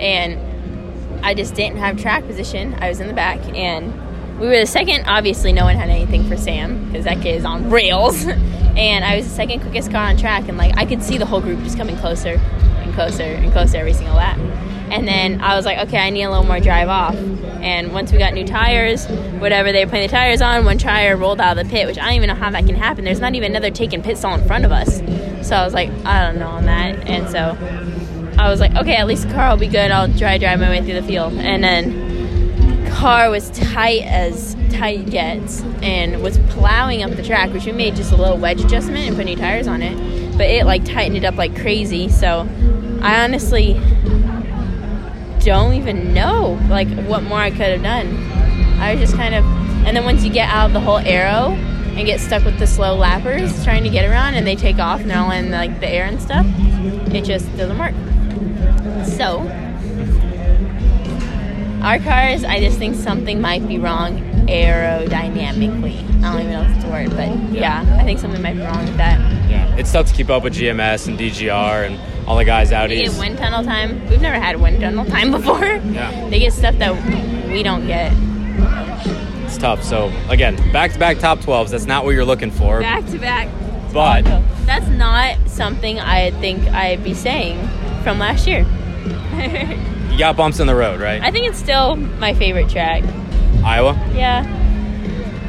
[0.00, 0.38] and
[1.24, 2.74] I just didn't have track position.
[2.80, 3.92] I was in the back, and
[4.40, 5.04] we were the second.
[5.06, 8.24] Obviously, no one had anything for Sam because that kid is on rails.
[8.26, 11.26] and I was the second quickest car on track, and like I could see the
[11.26, 14.38] whole group just coming closer and closer and closer every single lap.
[14.90, 17.14] And then I was like, okay, I need a little more drive off.
[17.60, 19.06] And once we got new tires,
[19.38, 21.98] whatever they were putting the tires on, one tire rolled out of the pit, which
[21.98, 23.04] I don't even know how that can happen.
[23.04, 24.98] There's not even another taking pit stall in front of us.
[25.46, 27.08] So I was like, I don't know on that.
[27.08, 27.56] And so
[28.38, 29.90] I was like, okay, at least the car will be good.
[29.90, 31.34] I'll try drive my way through the field.
[31.34, 37.66] And then car was tight as tight gets and was plowing up the track, which
[37.66, 39.96] we made just a little wedge adjustment and put new tires on it.
[40.36, 42.08] But it like tightened it up like crazy.
[42.08, 42.48] So
[43.02, 43.80] I honestly
[45.40, 48.16] don't even know like what more I could have done.
[48.80, 49.44] I was just kind of,
[49.86, 52.66] and then once you get out of the whole arrow and get stuck with the
[52.66, 55.80] slow lappers trying to get around, and they take off and they're all in like
[55.80, 56.46] the air and stuff,
[57.12, 57.94] it just doesn't work.
[59.06, 59.40] So
[61.82, 65.98] our cars, I just think something might be wrong aerodynamically.
[66.22, 68.62] I don't even know if it's a word, but yeah, I think something might be
[68.62, 69.18] wrong with that.
[69.50, 71.98] Yeah, it's tough to keep up with GMS and DGR and
[72.30, 73.14] all the guys out east.
[73.14, 74.08] get wind tunnel time.
[74.08, 75.64] We've never had wind tunnel time before.
[75.64, 76.28] Yeah.
[76.28, 76.94] They get stuff that
[77.48, 78.12] we don't get.
[79.46, 79.82] It's tough.
[79.82, 81.70] So again, back to back top 12s.
[81.70, 82.78] That's not what you're looking for.
[82.80, 83.48] Back to back.
[83.92, 84.22] But
[84.64, 87.58] That's not something I think I'd be saying
[88.04, 88.60] from last year.
[90.12, 91.20] you got bumps in the road, right?
[91.20, 93.02] I think it's still my favorite track.
[93.64, 93.94] Iowa.
[94.14, 94.46] Yeah.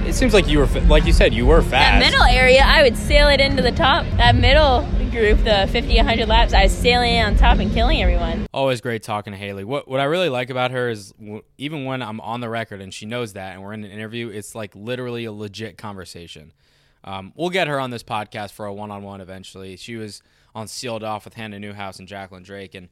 [0.08, 1.72] It seems like you were, like you said, you were fast.
[1.72, 4.04] That middle area, I would sail it into the top.
[4.17, 8.47] That middle group, the 50, 100 laps, I was sailing on top and killing everyone.
[8.54, 9.65] Always great talking to Hailie.
[9.65, 12.82] What what I really like about her is w- even when I'm on the record
[12.82, 16.54] and she knows that, and we're in an interview, it's like literally a legit conversation.
[17.04, 19.76] Um, we'll get her on this podcast for a one-on-one eventually.
[19.76, 20.21] She was
[20.56, 22.88] on Sealed Off with Hannah Newhouse and Jacqueline Drake, and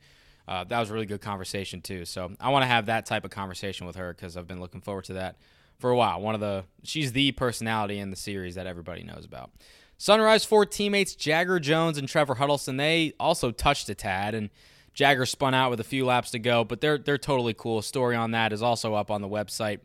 [0.47, 2.03] uh, that was a really good conversation too.
[2.05, 4.81] So I want to have that type of conversation with her because I've been looking
[4.81, 5.37] forward to that
[5.77, 6.19] for a while.
[6.19, 9.51] One of the she's the personality in the series that everybody knows about.
[9.99, 14.49] Sunrise Ford teammates Jagger Jones and Trevor Huddleston they also touched a tad and.
[14.95, 17.77] Jagger spun out with a few laps to go, but they're they're totally cool.
[17.77, 19.79] A story on that is also up on the website.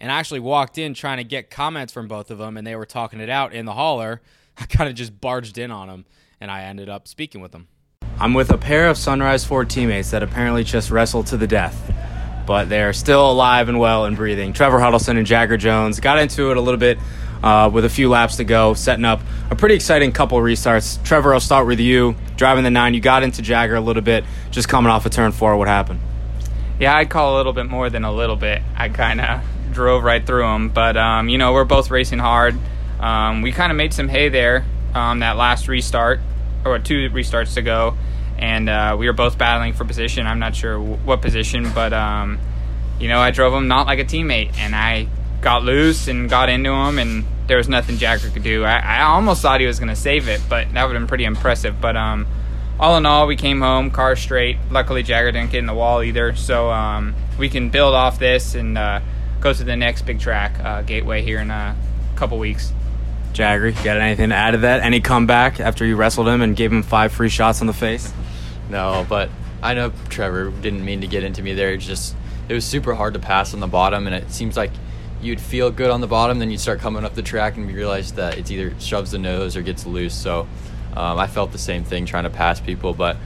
[0.00, 2.74] And I actually walked in trying to get comments from both of them, and they
[2.74, 4.20] were talking it out in the hauler.
[4.58, 6.06] I kind of just barged in on them,
[6.40, 7.68] and I ended up speaking with them.
[8.18, 11.94] I'm with a pair of Sunrise Ford teammates that apparently just wrestled to the death,
[12.44, 14.52] but they're still alive and well and breathing.
[14.52, 16.98] Trevor Huddleston and Jagger Jones got into it a little bit
[17.42, 19.20] uh, with a few laps to go, setting up
[19.50, 21.02] a pretty exciting couple restarts.
[21.04, 22.16] Trevor, I'll start with you.
[22.36, 25.14] Driving the nine, you got into Jagger a little bit, just coming off a of
[25.14, 25.56] turn four.
[25.56, 26.00] What happened?
[26.78, 28.62] Yeah, I'd call a little bit more than a little bit.
[28.76, 32.56] I kind of drove right through him, but um, you know we're both racing hard.
[33.00, 36.20] Um, we kind of made some hay there um, that last restart,
[36.64, 37.96] or two restarts to go,
[38.36, 40.26] and uh, we were both battling for position.
[40.26, 42.38] I'm not sure w- what position, but um,
[43.00, 45.08] you know I drove him not like a teammate, and I
[45.40, 48.64] got loose and got into him, and there was nothing Jagger could do.
[48.64, 51.08] I, I almost thought he was going to save it, but that would have been
[51.08, 51.80] pretty impressive.
[51.80, 52.26] But um,
[52.78, 54.58] all in all, we came home, car straight.
[54.70, 58.54] Luckily, Jagger didn't get in the wall either, so um, we can build off this
[58.54, 59.00] and uh,
[59.40, 61.76] go to the next big track, uh, Gateway, here in a
[62.16, 62.72] couple weeks.
[63.32, 64.80] Jagger, you got anything to add to that?
[64.80, 68.12] Any comeback after you wrestled him and gave him five free shots on the face?
[68.68, 69.30] No, but
[69.62, 71.72] I know Trevor didn't mean to get into me there.
[71.72, 72.14] It just
[72.48, 74.70] it was super hard to pass on the bottom, and it seems like
[75.20, 77.76] you'd feel good on the bottom, then you'd start coming up the track and you
[77.76, 80.14] realize that it's either shoves the nose or gets loose.
[80.14, 80.46] So
[80.96, 83.16] um, I felt the same thing trying to pass people, but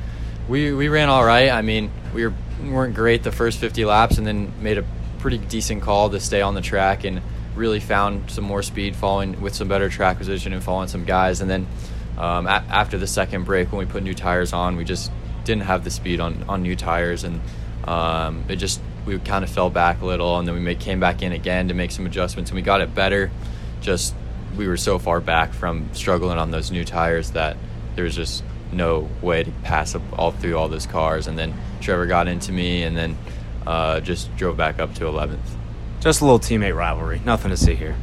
[0.48, 1.50] we we ran all right.
[1.50, 4.84] I mean, we were weren't great the first 50 laps, and then made a
[5.18, 7.20] pretty decent call to stay on the track and
[7.54, 11.40] really found some more speed following with some better track position and following some guys.
[11.40, 11.66] And then
[12.18, 15.10] um, a- after the second break, when we put new tires on, we just
[15.44, 17.40] didn't have the speed on on new tires, and
[17.84, 21.00] um, it just we kind of fell back a little, and then we make, came
[21.00, 23.30] back in again to make some adjustments, and we got it better.
[23.80, 24.14] Just
[24.56, 27.56] we were so far back from struggling on those new tires that
[27.94, 31.26] there was just no way to pass up all through all those cars.
[31.26, 33.16] And then Trevor got into me, and then
[33.66, 35.38] uh, just drove back up to 11th.
[36.00, 37.20] Just a little teammate rivalry.
[37.24, 37.94] Nothing to see here.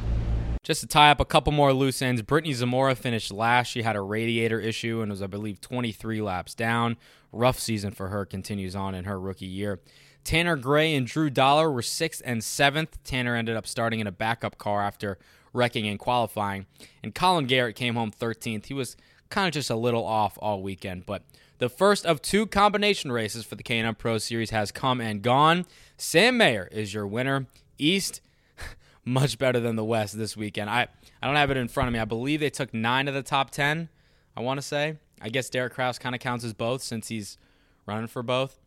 [0.64, 3.68] Just to tie up a couple more loose ends, Brittany Zamora finished last.
[3.68, 6.98] She had a radiator issue and was, I believe, 23 laps down.
[7.32, 9.80] Rough season for her continues on in her rookie year.
[10.24, 13.02] Tanner Gray and Drew Dollar were sixth and seventh.
[13.04, 15.18] Tanner ended up starting in a backup car after
[15.54, 16.66] wrecking in qualifying.
[17.04, 18.66] And Colin Garrett came home 13th.
[18.66, 18.96] He was
[19.30, 21.06] kind of just a little off all weekend.
[21.06, 21.24] But
[21.60, 25.66] the first of two combination races for the K&N Pro Series has come and gone.
[25.98, 27.48] Sam Mayer is your winner.
[27.78, 28.22] East,
[29.06, 30.70] much better than the West this weekend.
[30.70, 30.88] I,
[31.22, 32.00] I don't have it in front of me.
[32.00, 33.90] I believe they took nine of the top 10,
[34.36, 34.98] I want to say.
[35.22, 37.38] I guess Derek Kraus kind of counts as both since he's
[37.86, 38.58] running for both.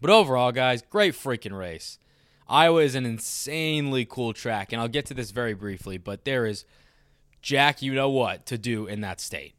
[0.00, 1.98] But overall, guys, great freaking race.
[2.48, 6.46] Iowa is an insanely cool track, and I'll get to this very briefly, but there
[6.46, 6.64] is
[7.42, 9.54] Jack, you know what to do in that state.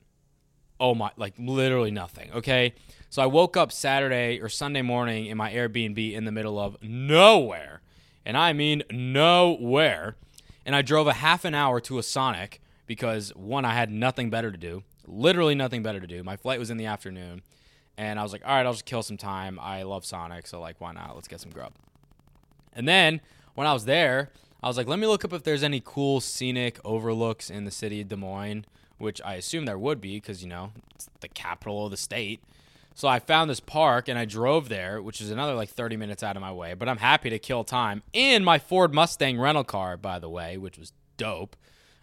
[0.80, 2.74] Oh my, like literally nothing, okay?
[3.10, 6.78] So I woke up Saturday or Sunday morning in my Airbnb in the middle of
[6.82, 7.82] nowhere,
[8.26, 10.18] and I mean nowhere,
[10.66, 14.30] and I drove a half an hour to a Sonic because one, I had nothing
[14.30, 16.24] better to do, literally nothing better to do.
[16.24, 17.42] My flight was in the afternoon
[18.02, 19.60] and I was like, all right, I'll just kill some time.
[19.62, 21.14] I love Sonic, so like, why not?
[21.14, 21.74] Let's get some grub.
[22.74, 23.22] And then
[23.54, 24.32] when I was there,
[24.64, 27.70] I was like, let me look up if there's any cool scenic overlooks in the
[27.70, 28.66] city of Des Moines,
[28.98, 32.42] which I assume there would be because you know it's the capital of the state.
[32.96, 36.24] So I found this park and I drove there, which is another like 30 minutes
[36.24, 36.74] out of my way.
[36.74, 40.58] But I'm happy to kill time in my Ford Mustang rental car, by the way,
[40.58, 41.56] which was dope.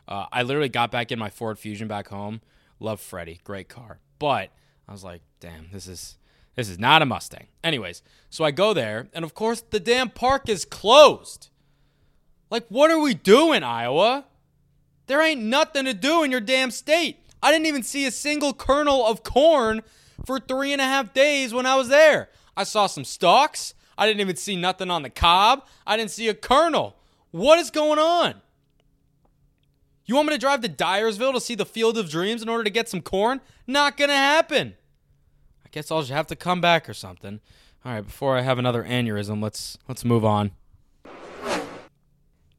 [0.06, 2.40] Uh, I literally got back in my Ford Fusion back home.
[2.78, 3.98] Love Freddie, great car.
[4.20, 4.50] But
[4.88, 6.16] I was like, damn, this is
[6.56, 7.46] this is not a Mustang.
[7.62, 11.50] Anyways, so I go there, and of course the damn park is closed.
[12.50, 14.24] Like, what are we doing, Iowa?
[15.06, 17.18] There ain't nothing to do in your damn state.
[17.42, 19.82] I didn't even see a single kernel of corn
[20.24, 22.30] for three and a half days when I was there.
[22.56, 23.74] I saw some stalks.
[23.96, 25.64] I didn't even see nothing on the cob.
[25.86, 26.96] I didn't see a kernel.
[27.30, 28.34] What is going on?
[30.08, 32.64] You want me to drive to Dyersville to see the Field of Dreams in order
[32.64, 33.42] to get some corn?
[33.66, 34.74] Not gonna happen.
[35.66, 37.40] I guess I'll just have to come back or something.
[37.84, 40.52] All right, before I have another aneurysm, let's let's move on.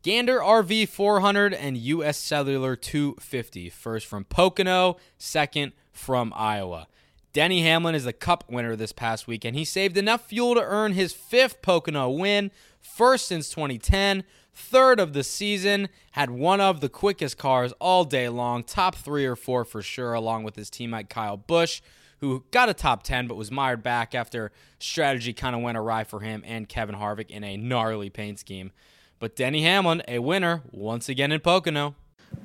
[0.04, 3.72] Gander RV 400 and US Cellular 250.
[3.72, 6.88] First from Pocono, second from Iowa.
[7.34, 10.62] Denny Hamlin is the cup winner this past week, and he saved enough fuel to
[10.62, 14.24] earn his fifth Pocono win, first since 2010,
[14.60, 19.26] third of the season, had one of the quickest cars all day long, top three
[19.26, 21.82] or four for sure, along with his teammate Kyle Busch,
[22.20, 26.04] who got a top 10 but was mired back after strategy kind of went awry
[26.04, 28.72] for him and Kevin Harvick in a gnarly paint scheme.
[29.20, 31.96] But Denny Hamlin, a winner once again in Pocono.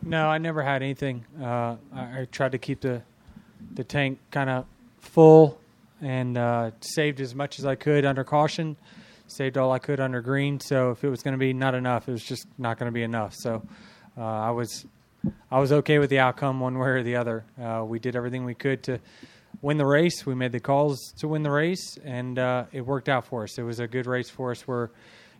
[0.02, 1.24] No, I never had anything.
[1.40, 3.02] Uh, I, I tried to keep the
[3.74, 4.66] the tank kind of
[5.00, 5.58] full
[6.00, 8.76] and uh, saved as much as I could under caution.
[9.26, 10.60] Saved all I could under green.
[10.60, 12.94] So if it was going to be not enough, it was just not going to
[12.94, 13.34] be enough.
[13.34, 13.62] So
[14.16, 14.84] uh, I was
[15.50, 17.44] I was okay with the outcome one way or the other.
[17.60, 19.00] Uh, we did everything we could to
[19.62, 20.26] win the race.
[20.26, 23.58] We made the calls to win the race, and uh, it worked out for us.
[23.58, 24.68] It was a good race for us.
[24.68, 24.90] Where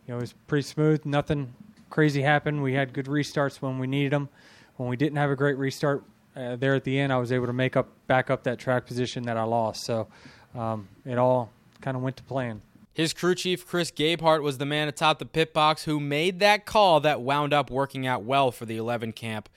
[0.07, 1.05] you know it was pretty smooth.
[1.05, 1.53] Nothing
[1.89, 2.63] crazy happened.
[2.63, 4.29] We had good restarts when we needed them.
[4.77, 6.03] When we didn't have a great restart,
[6.35, 8.85] uh, there at the end, I was able to make up back up that track
[8.85, 9.85] position that I lost.
[9.85, 10.07] So
[10.53, 12.61] um, it all kind of went to plan.
[12.95, 16.65] His crew chief, Chris Gabehart, was the man atop the pit box who made that
[16.65, 19.49] call that wound up working out well for the 11 camp.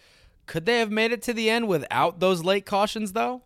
[0.46, 3.42] Could they have made it to the end without those late cautions, though?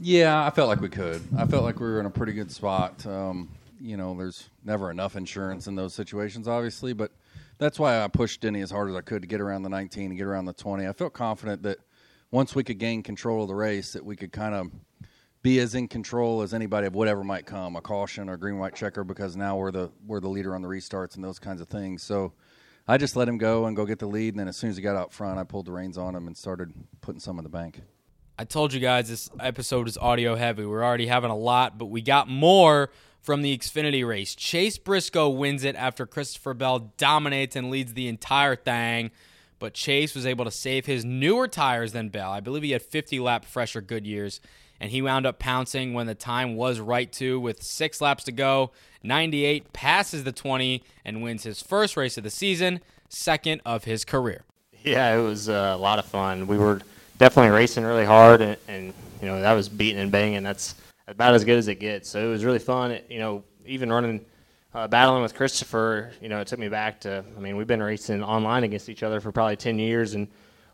[0.00, 1.20] Yeah, I felt like we could.
[1.36, 3.04] I felt like we were in a pretty good spot.
[3.04, 7.12] Um, you know, there's never enough insurance in those situations, obviously, but
[7.58, 10.06] that's why I pushed Denny as hard as I could to get around the 19
[10.06, 10.86] and get around the 20.
[10.86, 11.80] I felt confident that
[12.30, 14.70] once we could gain control of the race, that we could kind of
[15.42, 18.74] be as in control as anybody of whatever might come, a caution or green white
[18.74, 21.68] checker, because now we're the we're the leader on the restarts and those kinds of
[21.68, 22.02] things.
[22.02, 22.32] So
[22.86, 24.76] I just let him go and go get the lead, and then as soon as
[24.76, 27.44] he got out front, I pulled the reins on him and started putting some in
[27.44, 27.82] the bank.
[28.38, 30.64] I told you guys this episode is audio heavy.
[30.64, 34.34] We're already having a lot, but we got more from the Xfinity race.
[34.34, 39.10] Chase Briscoe wins it after Christopher Bell dominates and leads the entire thing
[39.58, 42.30] but Chase was able to save his newer tires than Bell.
[42.30, 44.40] I believe he had 50 lap fresher Goodyears,
[44.80, 47.38] and he wound up pouncing when the time was right to.
[47.40, 48.70] With six laps to go,
[49.02, 54.04] 98 passes the 20 and wins his first race of the season, second of his
[54.04, 54.44] career.
[54.82, 56.46] Yeah, it was uh, a lot of fun.
[56.46, 56.80] We were
[57.18, 60.42] definitely racing really hard, and, and you know that was beating and banging.
[60.42, 60.74] That's
[61.06, 62.08] about as good as it gets.
[62.08, 62.92] So it was really fun.
[62.92, 64.24] It, you know, even running
[64.74, 67.24] uh, battling with Christopher, you know, it took me back to.
[67.36, 70.28] I mean, we've been racing online against each other for probably ten years, and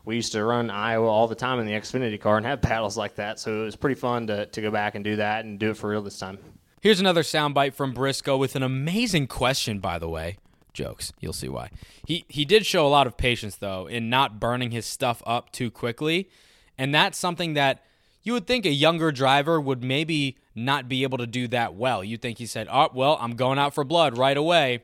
[0.05, 2.97] we used to run Iowa all the time in the Xfinity car and have battles
[2.97, 3.39] like that.
[3.39, 5.77] So it was pretty fun to to go back and do that and do it
[5.77, 6.37] for real this time.
[6.81, 10.37] Here's another soundbite from Briscoe with an amazing question, by the way.
[10.73, 11.11] Jokes.
[11.19, 11.71] You'll see why.
[12.05, 15.51] He he did show a lot of patience though in not burning his stuff up
[15.51, 16.29] too quickly,
[16.77, 17.83] and that's something that
[18.21, 22.03] you would think a younger driver would maybe not be able to do that well.
[22.03, 24.83] You'd think he said, "Oh, well, I'm going out for blood right away."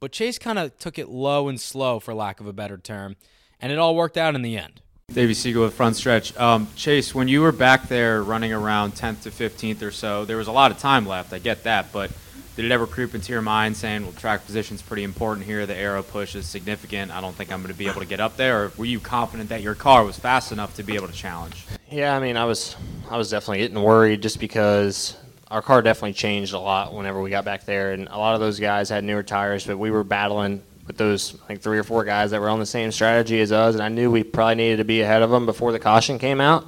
[0.00, 3.16] But Chase kind of took it low and slow, for lack of a better term,
[3.62, 4.82] and it all worked out in the end.
[5.12, 6.36] Davey Siegel with Front Stretch.
[6.36, 10.36] Um, Chase, when you were back there running around 10th to 15th or so, there
[10.36, 11.32] was a lot of time left.
[11.32, 12.10] I get that, but
[12.56, 15.76] did it ever creep into your mind saying, well, track position's pretty important here, the
[15.76, 18.36] aero push is significant, I don't think I'm going to be able to get up
[18.36, 18.64] there?
[18.64, 21.66] Or were you confident that your car was fast enough to be able to challenge?
[21.90, 22.76] Yeah, I mean, I was,
[23.10, 25.16] I was definitely getting worried just because
[25.50, 28.40] our car definitely changed a lot whenever we got back there, and a lot of
[28.40, 32.04] those guys had newer tires, but we were battling with those like three or four
[32.04, 34.76] guys that were on the same strategy as us, and I knew we probably needed
[34.76, 36.66] to be ahead of them before the caution came out.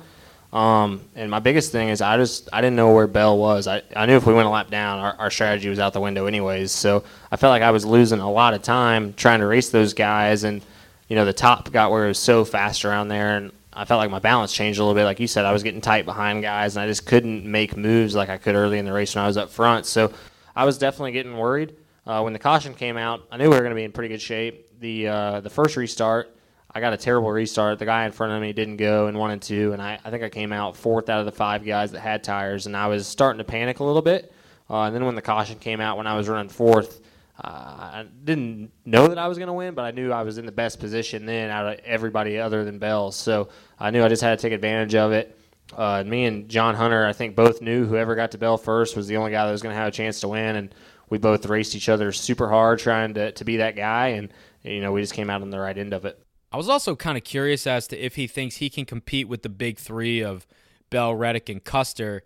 [0.52, 3.66] Um, and my biggest thing is I just I didn't know where Bell was.
[3.66, 6.00] I, I knew if we went a lap down, our, our strategy was out the
[6.00, 6.70] window anyways.
[6.72, 9.94] So I felt like I was losing a lot of time trying to race those
[9.94, 10.62] guys, and
[11.08, 13.98] you know the top got where it was so fast around there, and I felt
[13.98, 15.04] like my balance changed a little bit.
[15.04, 18.14] Like you said, I was getting tight behind guys, and I just couldn't make moves
[18.14, 19.87] like I could early in the race when I was up front.
[19.87, 20.12] So
[20.54, 21.74] I was definitely getting worried.
[22.06, 24.08] Uh, when the caution came out, I knew we were going to be in pretty
[24.08, 24.80] good shape.
[24.80, 26.34] The uh, the first restart
[26.74, 27.78] I got a terrible restart.
[27.78, 30.24] The guy in front of me didn't go and wanted to, and I, I think
[30.24, 33.06] I came out fourth out of the five guys that had tires, and I was
[33.06, 34.32] starting to panic a little bit.
[34.68, 37.00] Uh, and then when the caution came out, when I was running fourth,
[37.40, 40.36] uh, I didn't know that I was going to win, but I knew I was
[40.38, 43.14] in the best position then out of everybody other than Bells.
[43.14, 45.38] So I knew I just had to take advantage of it.
[45.72, 49.06] Uh, me and John Hunter, I think, both knew whoever got to Bell first was
[49.06, 50.74] the only guy that was going to have a chance to win, and
[51.14, 54.31] we both raced each other super hard trying to, to be that guy, and
[54.64, 56.18] you know we just came out on the right end of it.
[56.50, 59.42] I was also kind of curious as to if he thinks he can compete with
[59.42, 60.45] the big three of
[60.91, 62.24] Bell, Reddick, and Custer.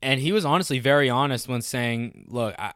[0.00, 2.72] And he was honestly very honest when saying, "Look, I,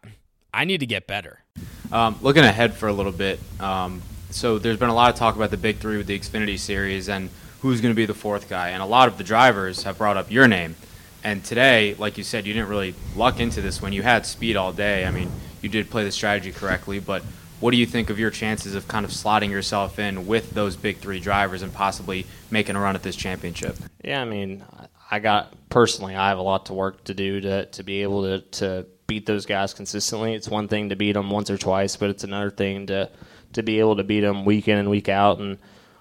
[0.53, 1.45] I need to get better."
[1.93, 5.37] Um, looking ahead for a little bit, um, so there's been a lot of talk
[5.37, 8.49] about the big three with the Xfinity Series and who's going to be the fourth
[8.49, 8.71] guy.
[8.71, 10.75] And a lot of the drivers have brought up your name.
[11.23, 14.57] And today, like you said, you didn't really luck into this when you had speed
[14.57, 15.07] all day.
[15.07, 15.33] I mean,
[15.65, 17.25] you did play the strategy correctly, but
[17.61, 20.77] What do you think of your chances of kind of slotting yourself in with those
[20.77, 23.79] big three drivers and possibly making a run at this championship?
[24.05, 24.63] Yeah, I mean,
[25.11, 28.23] I got personally, I have a lot to work to do to, to be able
[28.25, 30.35] to, to beat those guys consistently.
[30.35, 33.11] It's one thing to beat them once or twice, but it's another thing to
[33.55, 35.39] to be able to beat them week in and week out.
[35.39, 35.59] And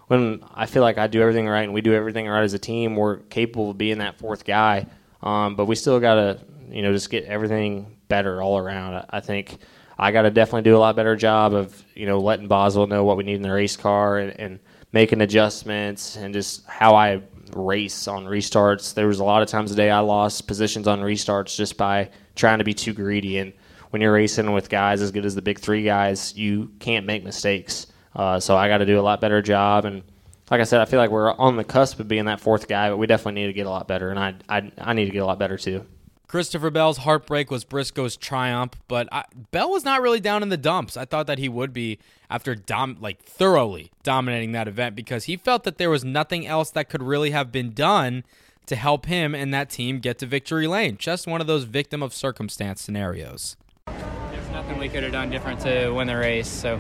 [0.08, 2.60] when I feel like I do everything right and we do everything right as a
[2.60, 4.88] team, we're capable of being that fourth guy.
[5.22, 6.40] Um, but we still got to,
[6.70, 9.06] you know, just get everything better all around.
[9.10, 9.58] I think
[9.98, 13.04] I got to definitely do a lot better job of, you know, letting Boswell know
[13.04, 14.60] what we need in the race car and, and
[14.92, 17.22] making adjustments and just how I
[17.56, 18.94] race on restarts.
[18.94, 22.60] There was a lot of times today I lost positions on restarts just by trying
[22.60, 23.38] to be too greedy.
[23.38, 23.54] And
[23.92, 27.24] when you're racing with guys as good as the big three guys, you can't make
[27.24, 27.88] mistakes.
[28.16, 29.86] Uh, so I got to do a lot better job.
[29.86, 30.04] And
[30.50, 32.90] like I said, I feel like we're on the cusp of being that fourth guy,
[32.90, 34.10] but we definitely need to get a lot better.
[34.10, 35.86] And I, I, I need to get a lot better too.
[36.34, 40.58] Christopher Bell's heartbreak was Briscoe's triumph, but I, Bell was not really down in the
[40.58, 40.98] dumps.
[40.98, 45.38] I thought that he would be after dom- like thoroughly dominating that event because he
[45.38, 48.24] felt that there was nothing else that could really have been done
[48.66, 50.98] to help him and that team get to victory lane.
[50.98, 53.56] Just one of those victim of circumstance scenarios.
[53.86, 56.50] There's nothing we could have done different to win the race.
[56.50, 56.80] So,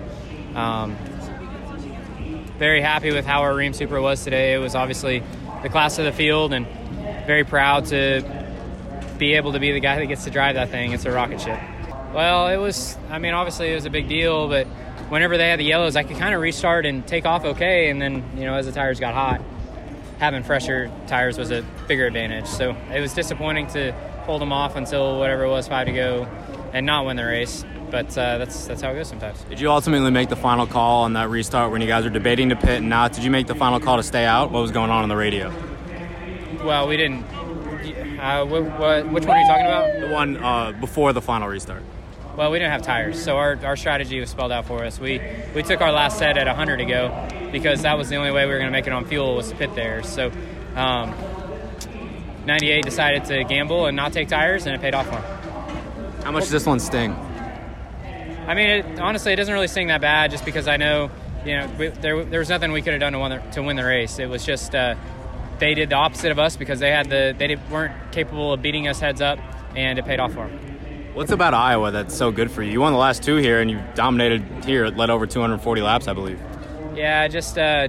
[0.55, 0.95] um,
[2.57, 4.55] very happy with how our Rheem Supra was today.
[4.55, 5.21] It was obviously
[5.61, 6.65] the class of the field, and
[7.27, 8.42] very proud to
[9.23, 10.91] be able to be the guy that gets to drive that thing.
[10.91, 11.57] It's a rocket ship.
[12.13, 12.97] Well, it was.
[13.09, 14.67] I mean, obviously it was a big deal, but
[15.07, 18.01] whenever they had the yellows, I could kind of restart and take off okay, and
[18.01, 19.41] then you know as the tires got hot,
[20.19, 22.47] having fresher tires was a bigger advantage.
[22.47, 23.93] So it was disappointing to
[24.25, 26.27] hold them off until whatever it was five to go,
[26.73, 27.63] and not win the race.
[27.89, 29.41] But uh, that's that's how it goes sometimes.
[29.43, 32.49] Did you ultimately make the final call on that restart when you guys were debating
[32.49, 33.13] to pit and not?
[33.13, 34.51] Did you make the final call to stay out?
[34.51, 35.49] What was going on on the radio?
[36.65, 37.25] Well, we didn't.
[37.85, 39.99] Uh, what, what, which one are you talking about?
[39.99, 41.83] The one uh, before the final restart.
[42.35, 44.99] Well, we didn't have tires, so our, our strategy was spelled out for us.
[44.99, 45.21] We
[45.53, 48.45] we took our last set at 100 to go because that was the only way
[48.45, 50.01] we were going to make it on fuel was to pit there.
[50.01, 50.31] So,
[50.75, 51.13] um,
[52.47, 56.23] 98 decided to gamble and not take tires, and it paid off for him.
[56.23, 57.11] How much does this one sting?
[58.47, 61.11] I mean, it, honestly, it doesn't really sting that bad, just because I know,
[61.45, 63.61] you know, we, there there was nothing we could have done to win the, to
[63.61, 64.17] win the race.
[64.17, 64.95] It was just uh,
[65.59, 68.87] they did the opposite of us because they had the they weren't capable of beating
[68.87, 69.39] us heads up,
[69.75, 70.59] and it paid off for them.
[71.13, 72.71] What's about Iowa that's so good for you?
[72.71, 76.13] You won the last two here, and you dominated here, led over 240 laps, I
[76.13, 76.39] believe.
[76.95, 77.87] Yeah, just uh,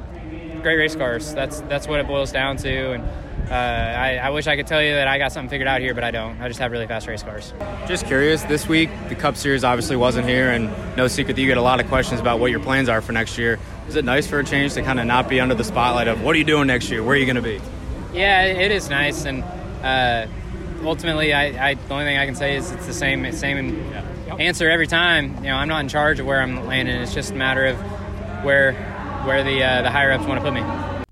[0.60, 1.32] great race cars.
[1.32, 2.92] That's that's what it boils down to.
[2.92, 3.02] And
[3.50, 5.94] uh, I, I, wish I could tell you that I got something figured out here,
[5.94, 6.40] but I don't.
[6.40, 7.52] I just have really fast race cars.
[7.86, 11.46] Just curious, this week the Cup Series obviously wasn't here, and no secret that you
[11.46, 13.58] get a lot of questions about what your plans are for next year.
[13.88, 16.22] Is it nice for a change to kind of not be under the spotlight of
[16.22, 17.02] what are you doing next year?
[17.02, 17.60] Where are you going to be?
[18.12, 19.42] Yeah, it is nice, and
[19.82, 20.26] uh,
[20.84, 23.92] ultimately, I, I, the only thing I can say is it's the same same
[24.38, 25.36] answer every time.
[25.36, 26.96] You know, I'm not in charge of where I'm landing.
[26.96, 27.76] It's just a matter of
[28.44, 28.72] where
[29.24, 30.62] where the uh, the higher ups want to put me.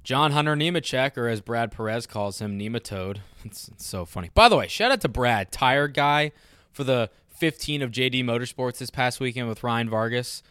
[0.05, 3.19] John Hunter Nemechek, or as Brad Perez calls him, Nematode.
[3.45, 4.31] It's, it's, so funny.
[4.35, 6.33] By the way, shout out to Brad, tire guy,
[6.73, 10.43] for the 15 of JD Motorsports this past weekend with Ryan Vargas.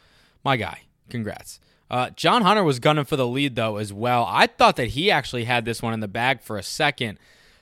[0.44, 1.60] My guy, congrats.
[1.92, 4.26] Uh, John Hunter was gunning for the lead though as well.
[4.28, 7.20] I thought that he actually had this one in the bag for a second.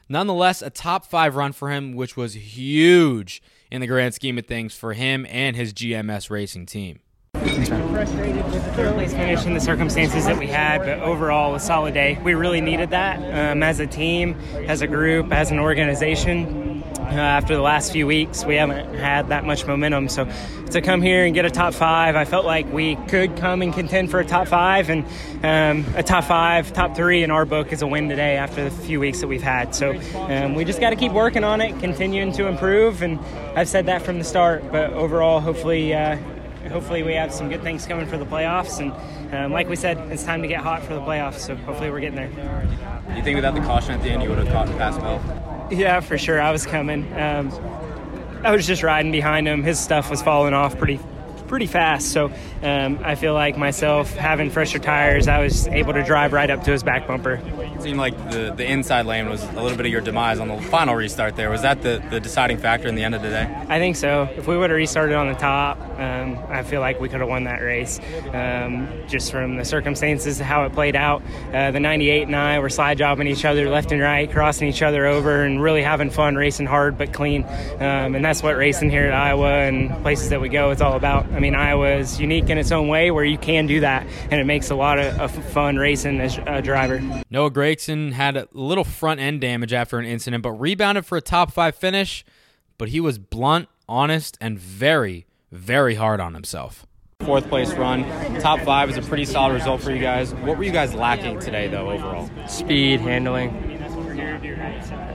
[0.08, 4.46] Nonetheless, a top five run for him, which was huge in the grand scheme of
[4.46, 7.00] things for him and his GMS racing team.
[7.34, 11.60] Frustrated with the third place finish and the circumstances that we had, but overall, a
[11.60, 12.20] solid day.
[12.24, 13.18] We really needed that
[13.52, 14.36] um, as a team,
[14.68, 16.69] as a group, as an organization.
[17.10, 20.10] Uh, after the last few weeks, we haven't had that much momentum.
[20.10, 20.32] So
[20.70, 23.74] to come here and get a top five, I felt like we could come and
[23.74, 25.06] contend for a top five, and
[25.44, 28.70] um, a top five, top three in our book is a win today after the
[28.70, 29.74] few weeks that we've had.
[29.74, 33.20] So um, we just got to keep working on it, continuing to improve, and
[33.56, 34.72] I've said that from the start.
[34.72, 35.96] But overall, hopefully.
[35.96, 36.16] Uh,
[36.70, 38.80] hopefully we have some good things coming for the playoffs.
[38.80, 38.94] And
[39.32, 41.40] um, like we said, it's time to get hot for the playoffs.
[41.40, 42.30] So hopefully we're getting there.
[43.10, 45.68] Do you think without the caution at the end, you would have caught passed Bell?
[45.72, 46.42] Yeah, for sure.
[46.42, 47.12] I was coming.
[47.14, 47.52] Um,
[48.44, 49.64] I was just riding behind him.
[49.64, 51.00] His stuff was falling off pretty
[51.48, 52.12] pretty fast.
[52.12, 52.32] So
[52.64, 56.64] um, I feel like myself having fresher tires, I was able to drive right up
[56.64, 57.42] to his back bumper.
[57.80, 60.50] It seemed like the, the inside lane was a little bit of your demise on
[60.50, 61.50] the final restart there.
[61.50, 63.66] Was that the, the deciding factor in the end of the day?
[63.70, 64.28] I think so.
[64.36, 67.30] If we would have restarted on the top, um, I feel like we could have
[67.30, 68.02] won that race.
[68.34, 71.24] Um, just from the circumstances, how it played out.
[71.54, 74.82] Uh, the 98 and I were slide jobbing each other left and right, crossing each
[74.82, 77.44] other over, and really having fun racing hard but clean.
[77.76, 80.98] Um, and that's what racing here at Iowa and places that we go is all
[80.98, 81.26] about.
[81.32, 84.42] I mean, Iowa is unique in its own way where you can do that, and
[84.42, 87.02] it makes a lot of, of fun racing as a driver.
[87.30, 91.22] Noah Gragson had a little front end damage after an incident, but rebounded for a
[91.22, 92.26] top five finish.
[92.78, 96.86] But he was blunt, honest, and very, very hard on himself.
[97.22, 98.06] fourth place run.
[98.40, 100.34] Top five is a pretty solid result for you guys.
[100.34, 102.30] What were you guys lacking today, though, overall?
[102.48, 103.50] Speed, handling,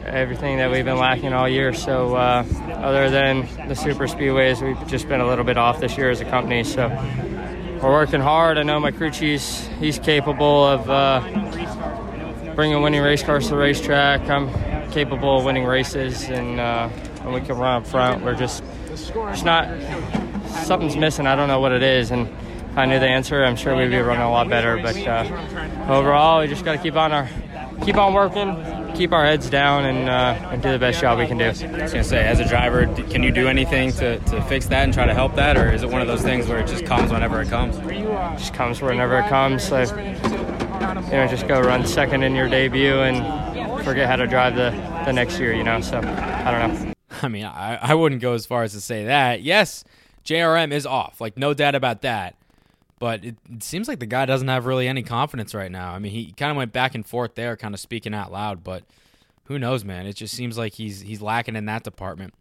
[0.05, 1.73] everything that we've been lacking all year.
[1.73, 5.97] So, uh, other than the super speedways, we've just been a little bit off this
[5.97, 6.65] year as a company.
[6.65, 6.89] So,
[7.83, 8.59] we're working hard.
[8.59, 9.43] I know my crew chief,
[9.79, 14.29] he's capable of uh, bringing winning race cars to the racetrack.
[14.31, 16.89] I'm capable of winning races, and uh,
[17.23, 18.63] when we can run up front, we're just
[18.95, 19.69] it's not,
[20.65, 21.27] something's missing.
[21.27, 22.11] I don't know what it is.
[22.11, 24.77] And if I knew the answer, I'm sure we'd be running a lot better.
[24.79, 27.29] But uh, overall, we just got to keep on our,
[27.83, 31.27] keep on working, keep our heads down, and uh, and do the best job we
[31.27, 31.45] can do.
[31.45, 34.85] I was gonna say, as a driver, can you do anything to, to fix that
[34.85, 36.85] and try to help that, or is it one of those things where it just
[36.85, 37.77] comes whenever it comes?
[38.39, 39.63] just comes whenever it comes.
[39.65, 44.57] So, you know, just go run second in your debut and forget how to drive
[44.57, 44.71] the,
[45.05, 45.81] the next year, you know.
[45.81, 46.93] So, I don't know.
[47.23, 49.43] I mean, I, I wouldn't go as far as to say that.
[49.43, 49.85] Yes,
[50.25, 52.37] JRM is off, like no doubt about that.
[53.05, 55.93] But it, it seems like the guy doesn't have really any confidence right now.
[55.93, 58.65] I mean, he kind of went back and forth there, kind of speaking out loud.
[58.65, 58.83] But
[59.45, 60.07] who knows, man?
[60.07, 62.33] It just seems like he's he's lacking in that department.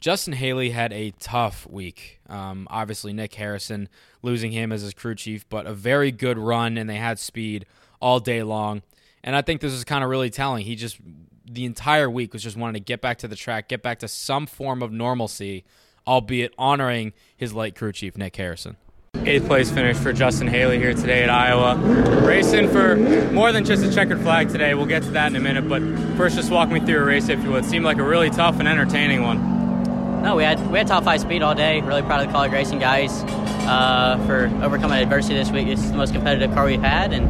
[0.00, 2.18] Justin Haley had a tough week.
[2.30, 3.90] Um, obviously, Nick Harrison
[4.22, 7.66] losing him as his crew chief, but a very good run, and they had speed
[8.00, 8.80] all day long.
[9.22, 10.64] And I think this is kind of really telling.
[10.64, 10.98] He just
[11.44, 14.08] the entire week was just wanting to get back to the track, get back to
[14.08, 15.66] some form of normalcy,
[16.06, 18.78] albeit honoring his late crew chief, Nick Harrison.
[19.26, 21.76] Eighth place finish for Justin Haley here today at Iowa.
[22.24, 22.94] Racing for
[23.32, 24.74] more than just a checkered flag today.
[24.74, 25.82] We'll get to that in a minute, but
[26.16, 27.64] first, just walk me through a race, if you would.
[27.64, 30.22] It seemed like a really tough and entertaining one.
[30.22, 31.80] No, we had we had top five speed all day.
[31.80, 33.24] Really proud of the Kaulig Racing guys
[33.66, 35.66] uh, for overcoming adversity this week.
[35.66, 37.28] It's the most competitive car we've had, and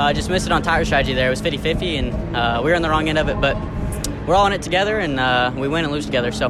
[0.00, 1.28] uh, just missed it on tire strategy there.
[1.28, 3.56] It was 50-50, and uh, we were on the wrong end of it, but
[4.26, 6.32] we're all in it together, and uh, we win and lose together.
[6.32, 6.48] So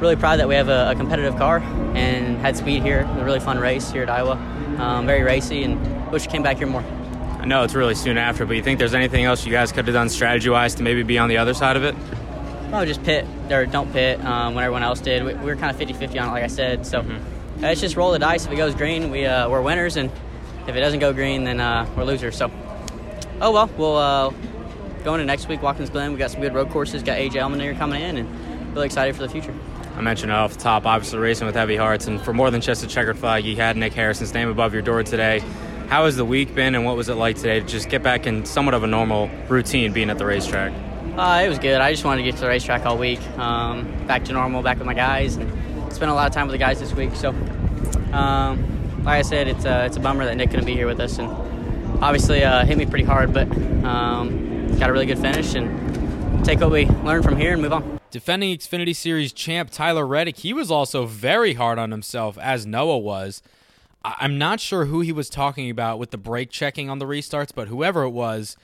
[0.00, 1.58] really proud that we have a, a competitive car
[1.94, 3.00] and had speed here.
[3.00, 4.32] It was a really fun race here at Iowa.
[4.78, 6.82] Um, very racy, and wish we came back here more.
[7.40, 9.86] I know it's really soon after, but you think there's anything else you guys could
[9.86, 11.94] have done strategy wise to maybe be on the other side of it?
[12.72, 15.24] Oh, just pit or don't pit um, when everyone else did.
[15.24, 16.84] We, we were kind of 50-50 on it, like I said.
[16.84, 17.64] So Mm-hmm.
[17.64, 18.44] uh, it's just roll the dice.
[18.44, 20.10] If it goes green, we uh, we're winners, and
[20.66, 22.36] if it doesn't go green, then uh, we're losers.
[22.36, 22.50] So,
[23.40, 24.30] oh well, we'll uh,
[25.04, 25.62] go into next week.
[25.62, 27.02] Watkins Glen, we got some good road courses.
[27.02, 29.54] Got AJ Elman here coming in, and really excited for the future.
[29.96, 32.84] I mentioned off the top, obviously racing with heavy hearts, and for more than just
[32.84, 35.42] a checkered flag, you had Nick Harrison's name above your door today.
[35.88, 38.26] How has the week been, and what was it like today to just get back
[38.26, 40.72] in somewhat of a normal routine being at the racetrack?
[41.16, 41.80] Uh, it was good.
[41.80, 44.76] I just wanted to get to the racetrack all week, um, back to normal, back
[44.76, 45.50] with my guys, and
[45.90, 47.14] spent a lot of time with the guys this week.
[47.14, 47.30] So,
[48.12, 51.00] um, like I said, it's a, it's a bummer that Nick couldn't be here with
[51.00, 51.30] us, and
[52.02, 53.50] obviously uh, hit me pretty hard, but
[53.82, 57.72] um, got a really good finish and take what we learned from here and move
[57.72, 57.95] on.
[58.10, 62.98] Defending Xfinity Series champ Tyler Reddick, he was also very hard on himself, as Noah
[62.98, 63.42] was.
[64.04, 67.04] I- I'm not sure who he was talking about with the brake checking on the
[67.06, 68.56] restarts, but whoever it was,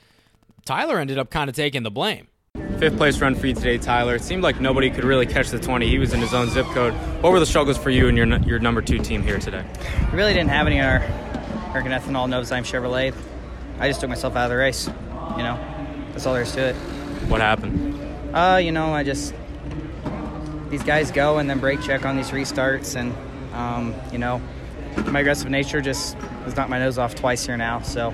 [0.65, 2.27] Tyler ended up kind of taking the blame.
[2.79, 4.15] Fifth place run for you today, Tyler.
[4.15, 5.87] It seemed like nobody could really catch the 20.
[5.87, 6.93] He was in his own zip code.
[7.21, 9.63] What were the struggles for you and your your number two team here today?
[10.11, 10.97] We really didn't have any in our
[11.69, 13.13] American Ethanol Novozyme Chevrolet.
[13.79, 14.87] I just took myself out of the race.
[15.37, 15.59] You know,
[16.11, 16.75] that's all there is to it.
[17.27, 17.99] What happened?
[18.33, 19.33] Uh, you know, I just
[20.69, 23.13] these guys go and then brake check on these restarts, and
[23.53, 24.41] um, you know,
[25.11, 27.81] my aggressive nature just has knocked my nose off twice here now.
[27.81, 28.11] So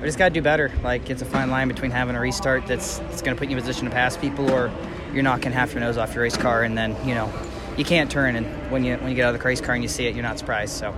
[0.00, 0.72] I just got to do better.
[0.84, 3.56] Like it's a fine line between having a restart that's that's going to put you
[3.56, 4.70] in a position to pass people, or
[5.12, 7.32] you're knocking half your nose off your race car, and then you know
[7.76, 8.36] you can't turn.
[8.36, 10.14] And when you when you get out of the race car and you see it,
[10.14, 10.74] you're not surprised.
[10.76, 10.96] So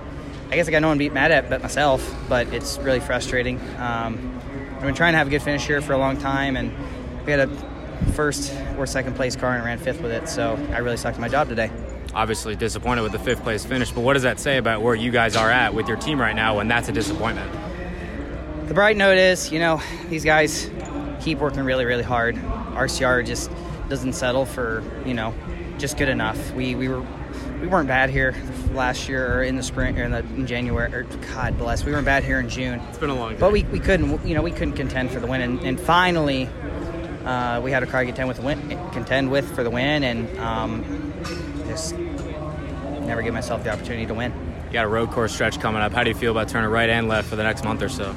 [0.51, 2.99] I guess I got no one to be mad at but myself, but it's really
[2.99, 3.59] frustrating.
[3.77, 4.39] Um,
[4.75, 6.71] I've been trying to have a good finish here for a long time, and
[7.25, 7.78] we had a
[8.13, 10.27] first or second place car and ran fifth with it.
[10.29, 11.71] So I really sucked at my job today.
[12.13, 15.11] Obviously disappointed with the fifth place finish, but what does that say about where you
[15.11, 17.51] guys are at with your team right now when that's a disappointment?
[18.67, 20.69] The bright note is, you know, these guys
[21.21, 22.35] keep working really, really hard.
[22.35, 23.51] RCR just
[23.89, 25.33] doesn't settle for, you know,
[25.77, 26.53] just good enough.
[26.53, 27.05] We we were
[27.61, 28.35] we weren't bad here
[28.73, 30.93] last year or in the spring or in, the, in January.
[30.93, 32.79] Or God bless, we weren't bad here in June.
[32.89, 33.35] It's been a long.
[33.37, 36.49] But we, we couldn't, you know, we couldn't contend for the win, and, and finally,
[37.29, 38.59] uh, we had a car to contend with win,
[38.91, 41.13] contend with for the win, and um,
[41.67, 41.95] just
[43.01, 44.33] never give myself the opportunity to win.
[44.67, 45.91] You got a road course stretch coming up.
[45.91, 48.15] How do you feel about turning right and left for the next month or so?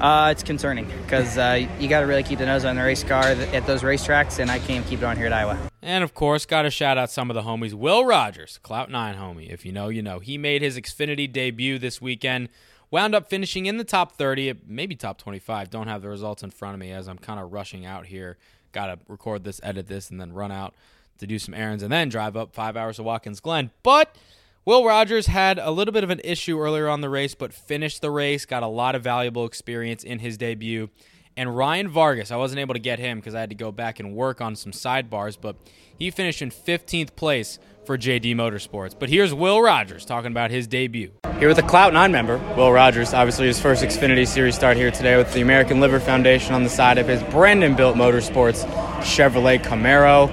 [0.00, 3.02] Uh, it's concerning because uh, you got to really keep the nose on the race
[3.02, 5.58] car th- at those racetracks, and I can't keep it on here at Iowa.
[5.82, 7.72] And of course, got to shout out some of the homies.
[7.72, 9.50] Will Rogers, Clout Nine homie.
[9.50, 10.18] If you know, you know.
[10.18, 12.48] He made his Xfinity debut this weekend.
[12.90, 15.70] Wound up finishing in the top 30, maybe top 25.
[15.70, 18.38] Don't have the results in front of me as I'm kind of rushing out here.
[18.72, 20.74] Got to record this, edit this, and then run out
[21.18, 23.70] to do some errands and then drive up five hours to Watkins Glen.
[23.82, 24.16] But
[24.64, 28.02] Will Rogers had a little bit of an issue earlier on the race, but finished
[28.02, 30.90] the race, got a lot of valuable experience in his debut.
[31.36, 34.00] And Ryan Vargas, I wasn't able to get him because I had to go back
[34.00, 35.56] and work on some sidebars, but
[35.98, 38.94] he finished in 15th place for JD Motorsports.
[38.98, 41.12] But here's Will Rogers talking about his debut.
[41.38, 44.90] Here with a Clout 9 member, Will Rogers, obviously his first Xfinity Series start here
[44.90, 48.64] today with the American Liver Foundation on the side of his Brandonbilt Motorsports
[49.00, 50.28] Chevrolet Camaro.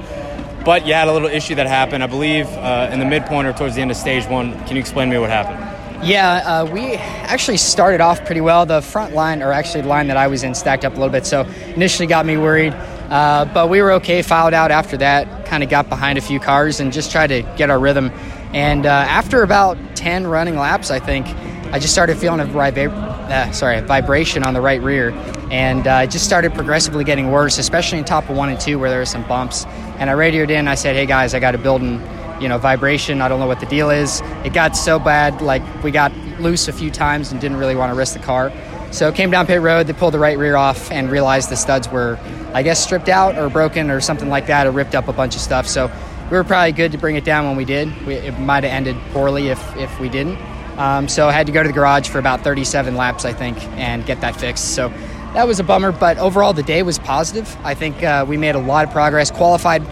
[0.66, 3.54] But you had a little issue that happened, I believe, uh, in the midpoint or
[3.54, 4.54] towards the end of stage one.
[4.66, 5.60] Can you explain to me what happened?
[6.08, 8.66] Yeah, uh, we actually started off pretty well.
[8.66, 11.12] The front line, or actually the line that I was in, stacked up a little
[11.12, 11.42] bit, so
[11.76, 12.74] initially got me worried.
[13.10, 16.40] Uh, but we were okay, filed out after that, kind of got behind a few
[16.40, 18.12] cars and just tried to get our rhythm.
[18.54, 21.28] And uh, after about 10 running laps, I think,
[21.74, 25.12] I just started feeling a vibra- uh, sorry, vibration on the right rear.
[25.52, 28.80] And uh, it just started progressively getting worse, especially in top of one and two
[28.80, 29.66] where there were some bumps.
[29.98, 32.02] And I radioed in, I said, hey guys, I got a building
[32.44, 33.22] you know, vibration.
[33.22, 34.22] I don't know what the deal is.
[34.44, 37.92] It got so bad, like we got loose a few times and didn't really want
[37.92, 38.52] to risk the car.
[38.94, 41.90] So came down pit road, they pulled the right rear off and realized the studs
[41.90, 42.20] were,
[42.54, 45.34] I guess, stripped out or broken or something like that, or ripped up a bunch
[45.34, 45.68] of stuff.
[45.68, 45.92] So
[46.30, 47.90] we were probably good to bring it down when we did.
[48.06, 50.38] We, it might have ended poorly if, if we didn't.
[50.78, 53.58] Um, so I had to go to the garage for about 37 laps, I think,
[53.80, 54.76] and get that fixed.
[54.76, 54.90] So
[55.34, 57.58] that was a bummer, but overall the day was positive.
[57.64, 59.84] I think uh, we made a lot of progress, qualified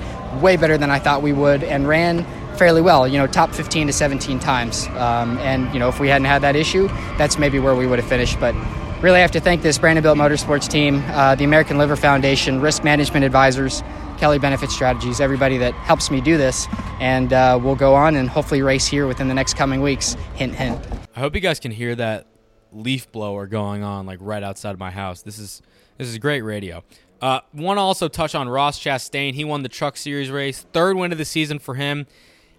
[0.43, 2.23] way better than I thought we would, and ran
[2.55, 3.07] fairly well.
[3.07, 4.85] You know, top 15 to 17 times.
[4.89, 6.87] Um, and you know, if we hadn't had that issue,
[7.17, 8.39] that's maybe where we would have finished.
[8.39, 8.53] But
[9.01, 13.25] really have to thank this Brandonbilt Motorsports team, uh, the American Liver Foundation, Risk Management
[13.25, 13.83] Advisors,
[14.19, 16.67] Kelly Benefit Strategies, everybody that helps me do this.
[16.99, 20.15] And uh, we'll go on and hopefully race here within the next coming weeks.
[20.35, 20.79] Hint, hint.
[21.15, 22.27] I hope you guys can hear that
[22.71, 25.23] leaf blower going on like right outside my house.
[25.23, 25.61] This is
[25.97, 26.83] this is great radio.
[27.21, 29.33] Uh, Want to also touch on Ross Chastain.
[29.33, 32.07] He won the Truck Series race, third win of the season for him,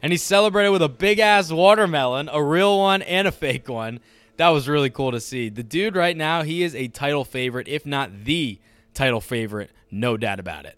[0.03, 4.01] and he celebrated with a big ass watermelon, a real one and a fake one.
[4.43, 5.51] That was really cool to see.
[5.51, 8.59] The dude right now, he is a title favorite, if not the
[8.93, 10.76] title favorite, no doubt about it.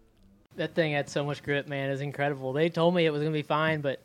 [0.57, 1.89] That thing had so much grip, man.
[1.89, 2.53] It's incredible.
[2.53, 4.03] They told me it was going to be fine, but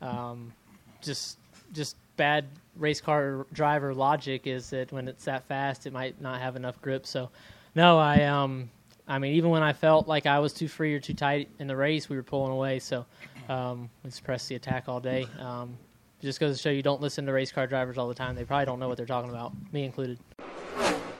[0.00, 0.54] um,
[1.02, 1.36] just
[1.74, 6.40] just bad race car driver logic is that when it's that fast, it might not
[6.40, 7.06] have enough grip.
[7.06, 7.28] So,
[7.74, 8.70] no, I um,
[9.06, 11.66] I mean, even when I felt like I was too free or too tight in
[11.66, 12.78] the race, we were pulling away.
[12.78, 13.04] So,
[13.50, 15.26] um, we suppressed the attack all day.
[15.38, 15.76] Um,
[16.22, 18.34] just goes to show you don't listen to race car drivers all the time.
[18.34, 20.18] They probably don't know what they're talking about, me included.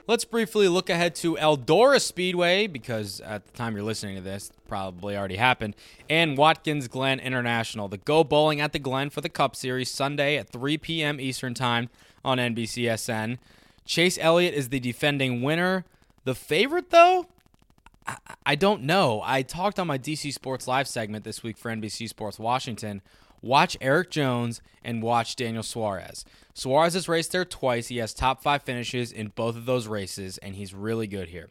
[0.09, 4.51] Let's briefly look ahead to Eldora Speedway because at the time you're listening to this,
[4.67, 5.77] probably already happened,
[6.11, 7.87] and Watkins Glen International.
[7.89, 11.21] The Go Bowling at the Glen for the Cup Series Sunday at 3 p.m.
[11.21, 11.89] Eastern Time
[12.25, 13.39] on NBCSN.
[13.85, 15.85] Chase Elliott is the defending winner.
[16.25, 17.27] The favorite, though,
[18.07, 19.23] I, I don't know.
[19.25, 23.03] I talked on my DC Sports Live segment this week for NBC Sports Washington
[23.43, 26.25] watch Erik Jones and watch Daniel Suarez.
[26.55, 27.89] Suarez has raced there twice.
[27.89, 31.51] He has top five finishes in both of those races, and he's really good here.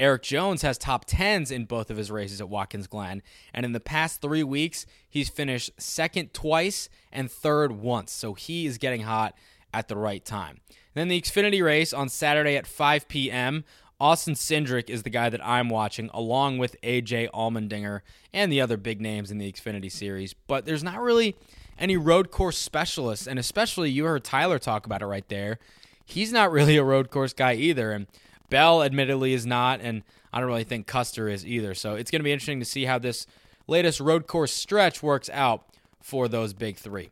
[0.00, 3.22] Erik Jones has top tens in both of his races at Watkins Glen,
[3.54, 8.10] and in the past three weeks, he's finished second twice and third once.
[8.10, 9.34] So he is getting hot
[9.72, 10.60] at the right time.
[10.94, 13.64] then the Xfinity race on Saturday at 5 p.m.
[14.02, 18.00] Austin Cindric is the guy that I'm watching, along with AJ Allmendinger
[18.32, 20.34] and the other big names in the Xfinity series.
[20.34, 21.36] But there's not really
[21.78, 25.60] any road course specialists, and especially you heard Tyler talk about it right there.
[26.04, 28.08] He's not really a road course guy either, and
[28.50, 31.72] Bell admittedly is not, and I don't really think Custer is either.
[31.72, 33.24] So it's going to be interesting to see how this
[33.68, 35.64] latest road course stretch works out
[36.00, 37.10] for those big three.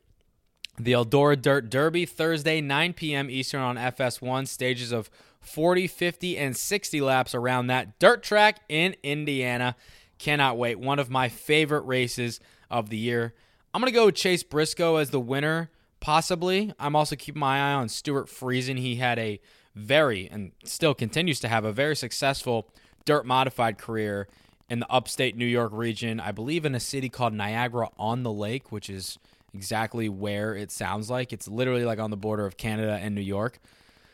[0.77, 3.31] The Eldora Dirt Derby, Thursday, 9 p.m.
[3.31, 5.09] Eastern on FS1, stages of
[5.41, 9.77] 40, 50, and 60 laps around that dirt track in Indiana.
[10.19, 10.79] Cannot wait.
[10.79, 13.35] One of my favorite races of the year.
[13.73, 15.71] I'm going to go Chase Briscoe as the winner,
[16.01, 16.73] possibly.
[16.79, 18.79] I'm also keeping my eye on Stewart Friesen.
[18.79, 19.41] He had a
[19.75, 22.69] very, and still continues to have a very successful
[23.05, 24.29] dirt modified career
[24.69, 26.21] in the upstate New York region.
[26.21, 29.19] I believe in a city called Niagara on the Lake, which is
[29.55, 31.33] exactly where it sounds like.
[31.33, 33.59] It's literally like on the border of Canada and New York.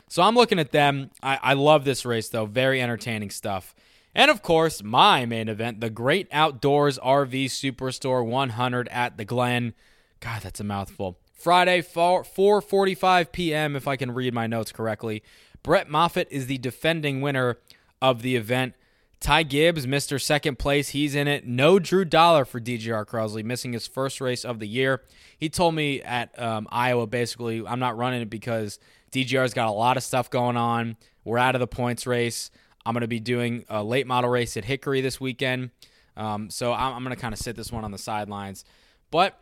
[0.07, 1.11] So I'm looking at them.
[1.21, 2.45] I, I love this race, though.
[2.45, 3.75] Very entertaining stuff.
[4.15, 9.73] And of course, my main event, the Great Outdoors RV Superstore 100 at the Glen.
[10.19, 11.19] God, that's a mouthful.
[11.33, 13.75] Friday, 4:45 p.m.
[13.75, 15.23] If I can read my notes correctly.
[15.61, 17.57] Brett Moffitt is the defending winner
[18.01, 18.73] of the event.
[19.19, 20.21] Ty Gibbs, Mr.
[20.21, 21.45] Second Place, he's in it.
[21.45, 25.03] No Drew Dollar for DGR Crosley, missing his first race of the year.
[25.37, 28.79] He told me at um, Iowa, basically, I'm not running it because
[29.11, 30.97] DGR's got a lot of stuff going on.
[31.23, 32.51] We're out of the points race.
[32.85, 35.71] I'm going to be doing a late model race at Hickory this weekend.
[36.15, 38.65] Um, so I'm, I'm going to kind of sit this one on the sidelines.
[39.11, 39.39] But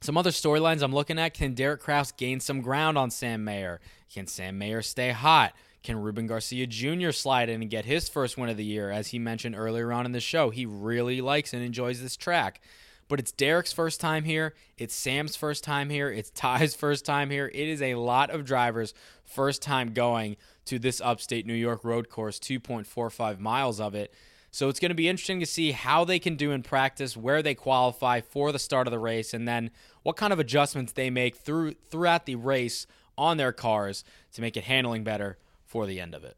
[0.00, 3.80] Some other storylines I'm looking at can Derek Kraus gain some ground on Sam Mayer?
[4.12, 5.54] Can Sam Mayer stay hot?
[5.82, 7.12] Can Ruben Garcia Jr.
[7.12, 8.90] slide in and get his first win of the year?
[8.90, 12.60] As he mentioned earlier on in the show, he really likes and enjoys this track.
[13.08, 14.54] But it's Derek's first time here.
[14.78, 16.10] It's Sam's first time here.
[16.10, 17.50] It's Ty's first time here.
[17.54, 18.94] It is a lot of drivers'
[19.24, 20.36] first time going
[20.66, 24.12] to this upstate New York road course, 2.45 miles of it.
[24.50, 27.42] So it's going to be interesting to see how they can do in practice, where
[27.42, 29.70] they qualify for the start of the race, and then
[30.02, 32.86] what kind of adjustments they make through throughout the race
[33.18, 34.02] on their cars
[34.32, 36.36] to make it handling better for the end of it.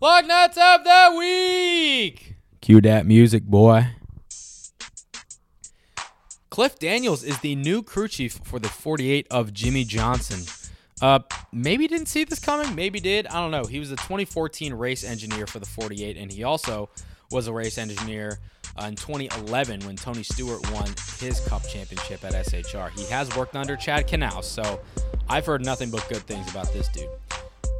[0.00, 2.36] Lug nuts of the week.
[2.60, 3.88] Cue that music, boy.
[6.52, 10.42] Cliff Daniels is the new crew chief for the 48 of Jimmie Johnson.
[11.00, 12.74] Uh, maybe didn't see this coming.
[12.74, 13.26] Maybe did.
[13.28, 13.64] I don't know.
[13.64, 16.90] He was a 2014 race engineer for the 48, and he also
[17.30, 18.38] was a race engineer
[18.76, 22.90] uh, in 2011 when Tony Stewart won his Cup championship at SHR.
[22.90, 24.78] He has worked under Chad Knaus, so
[25.30, 27.08] I've heard nothing but good things about this dude.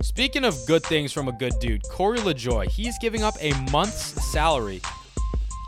[0.00, 4.24] Speaking of good things from a good dude, Corey LaJoie, he's giving up a month's
[4.32, 4.80] salary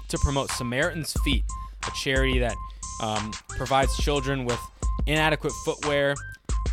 [0.08, 1.44] to promote Samaritan's Feet,
[1.86, 2.56] a charity that
[3.00, 4.60] um, provides children with
[5.06, 6.14] inadequate footwear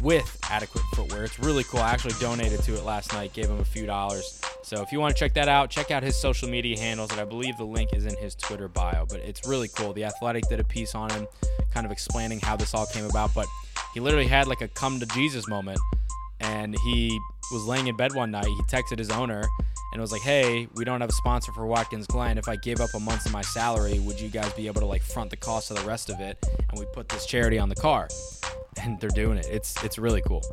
[0.02, 1.24] with adequate footwear.
[1.24, 1.80] It's really cool.
[1.80, 4.42] I actually donated to it last night, gave him a few dollars.
[4.64, 7.20] So if you want to check that out, check out his social media handles, and
[7.20, 9.06] I believe the link is in his Twitter bio.
[9.06, 9.94] But it's really cool.
[9.94, 11.28] The Athletic did a piece on him,
[11.74, 13.34] kind of explaining how this all came about.
[13.34, 13.48] But
[13.94, 15.80] he literally had like a come to Jesus moment,
[16.40, 17.20] and he
[17.52, 18.46] was laying in bed one night.
[18.46, 19.44] He texted his owner
[19.92, 22.38] and it was like, "Hey, we don't have a sponsor for Watkins Glen.
[22.38, 24.88] If I gave up a month of my salary, would you guys be able to
[24.88, 26.38] like front the cost of the rest of it?
[26.70, 28.08] And we put this charity on the car."
[28.82, 29.48] And they're doing it.
[29.50, 30.44] It's it's really cool.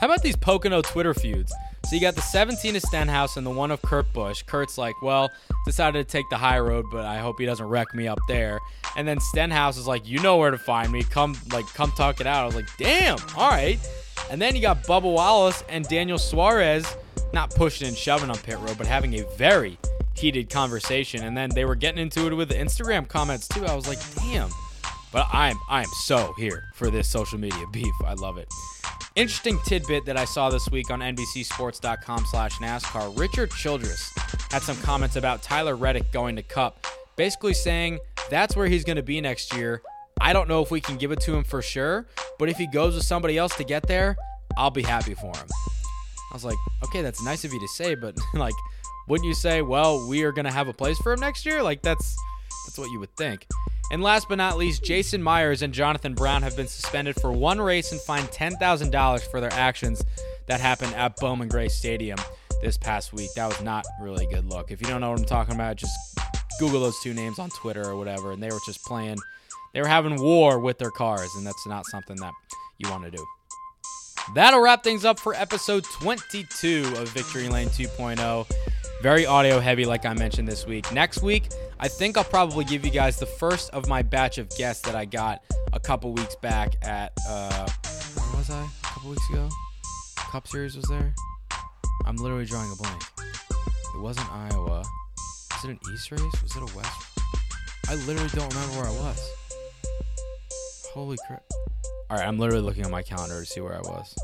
[0.00, 1.52] How about these Pocono Twitter feuds?
[1.86, 4.42] So you got the 17 of Stenhouse and the one of Kurt Busch.
[4.42, 5.30] Kurt's like, well,
[5.64, 8.58] decided to take the high road, but I hope he doesn't wreck me up there.
[8.96, 11.02] And then Stenhouse is like, you know where to find me.
[11.02, 12.42] Come like come talk it out.
[12.42, 13.78] I was like, damn, all right.
[14.30, 16.86] And then you got Bubba Wallace and Daniel Suarez
[17.32, 19.78] not pushing and shoving on pit road, but having a very
[20.14, 21.24] heated conversation.
[21.24, 23.64] And then they were getting into it with Instagram comments too.
[23.66, 24.50] I was like, damn.
[25.12, 27.94] But I'm I'm so here for this social media beef.
[28.04, 28.48] I love it.
[29.14, 33.18] Interesting tidbit that I saw this week on NBCSports.com slash NASCAR.
[33.18, 34.10] Richard Childress
[34.50, 37.98] had some comments about Tyler Reddick going to Cup, basically saying
[38.30, 39.82] that's where he's going to be next year.
[40.18, 42.06] I don't know if we can give it to him for sure,
[42.38, 44.16] but if he goes with somebody else to get there,
[44.56, 45.46] I'll be happy for him.
[46.32, 48.54] I was like, okay, that's nice of you to say, but like,
[49.06, 51.62] wouldn't you say, well, we are to have a place for him next year?
[51.62, 52.16] Like, that's
[52.66, 53.46] that's what you would think.
[53.90, 57.60] And last but not least, Jason Myers and Jonathan Brown have been suspended for one
[57.60, 60.02] race and fined $10,000 for their actions
[60.46, 62.16] that happened at Bowman Gray Stadium
[62.62, 63.28] this past week.
[63.36, 64.70] That was not really a good look.
[64.70, 65.92] If you don't know what I'm talking about, just
[66.58, 68.32] Google those two names on Twitter or whatever.
[68.32, 69.18] And they were just playing,
[69.74, 72.32] they were having war with their cars, and that's not something that
[72.78, 73.26] you want to do.
[74.34, 78.50] That'll wrap things up for episode 22 of Victory Lane 2.0.
[79.02, 80.90] Very audio heavy, like I mentioned this week.
[80.92, 81.48] Next week,
[81.80, 84.94] I think I'll probably give you guys the first of my batch of guests that
[84.94, 85.42] I got
[85.72, 87.68] a couple weeks back at, uh,
[88.14, 88.62] where was I?
[88.62, 89.48] A couple weeks ago?
[90.16, 91.14] Cup Series was there?
[92.06, 93.02] I'm literally drawing a blank.
[93.94, 94.84] It wasn't Iowa.
[95.52, 96.42] Was it an East race?
[96.42, 96.90] Was it a West?
[97.88, 99.30] I literally don't remember where I was.
[100.94, 101.42] Holy crap.
[102.12, 104.14] All right, I'm literally looking on my calendar to see where I was.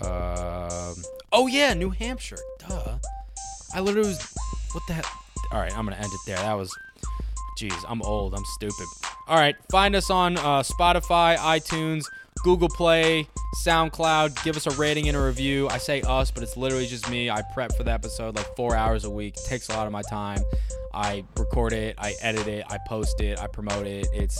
[0.00, 2.40] Um, oh yeah, New Hampshire.
[2.58, 2.98] Duh.
[3.72, 4.34] I literally was.
[4.72, 5.06] What the heck?
[5.52, 6.38] All right, I'm gonna end it there.
[6.38, 6.76] That was.
[7.56, 8.34] Jeez, I'm old.
[8.34, 8.86] I'm stupid.
[9.28, 12.02] All right, find us on uh, Spotify, iTunes,
[12.42, 13.28] Google Play,
[13.64, 14.42] SoundCloud.
[14.42, 15.68] Give us a rating and a review.
[15.68, 17.30] I say us, but it's literally just me.
[17.30, 19.36] I prep for the episode like four hours a week.
[19.36, 20.40] It takes a lot of my time.
[20.92, 24.08] I record it, I edit it, I post it, I promote it.
[24.12, 24.36] It's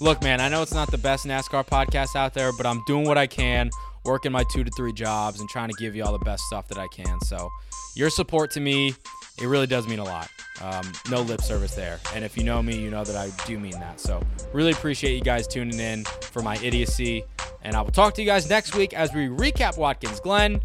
[0.00, 0.40] look, man.
[0.40, 3.26] I know it's not the best NASCAR podcast out there, but I'm doing what I
[3.26, 3.70] can,
[4.04, 6.68] working my two to three jobs, and trying to give you all the best stuff
[6.68, 7.20] that I can.
[7.22, 7.50] So,
[7.96, 8.94] your support to me,
[9.40, 10.28] it really does mean a lot.
[10.60, 11.98] Um, no lip service there.
[12.14, 14.00] And if you know me, you know that I do mean that.
[14.00, 14.22] So,
[14.52, 17.24] really appreciate you guys tuning in for my idiocy.
[17.62, 20.60] And I will talk to you guys next week as we recap Watkins Glen.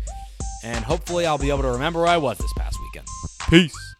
[0.63, 3.07] And hopefully, I'll be able to remember where I was this past weekend.
[3.49, 3.94] Peace.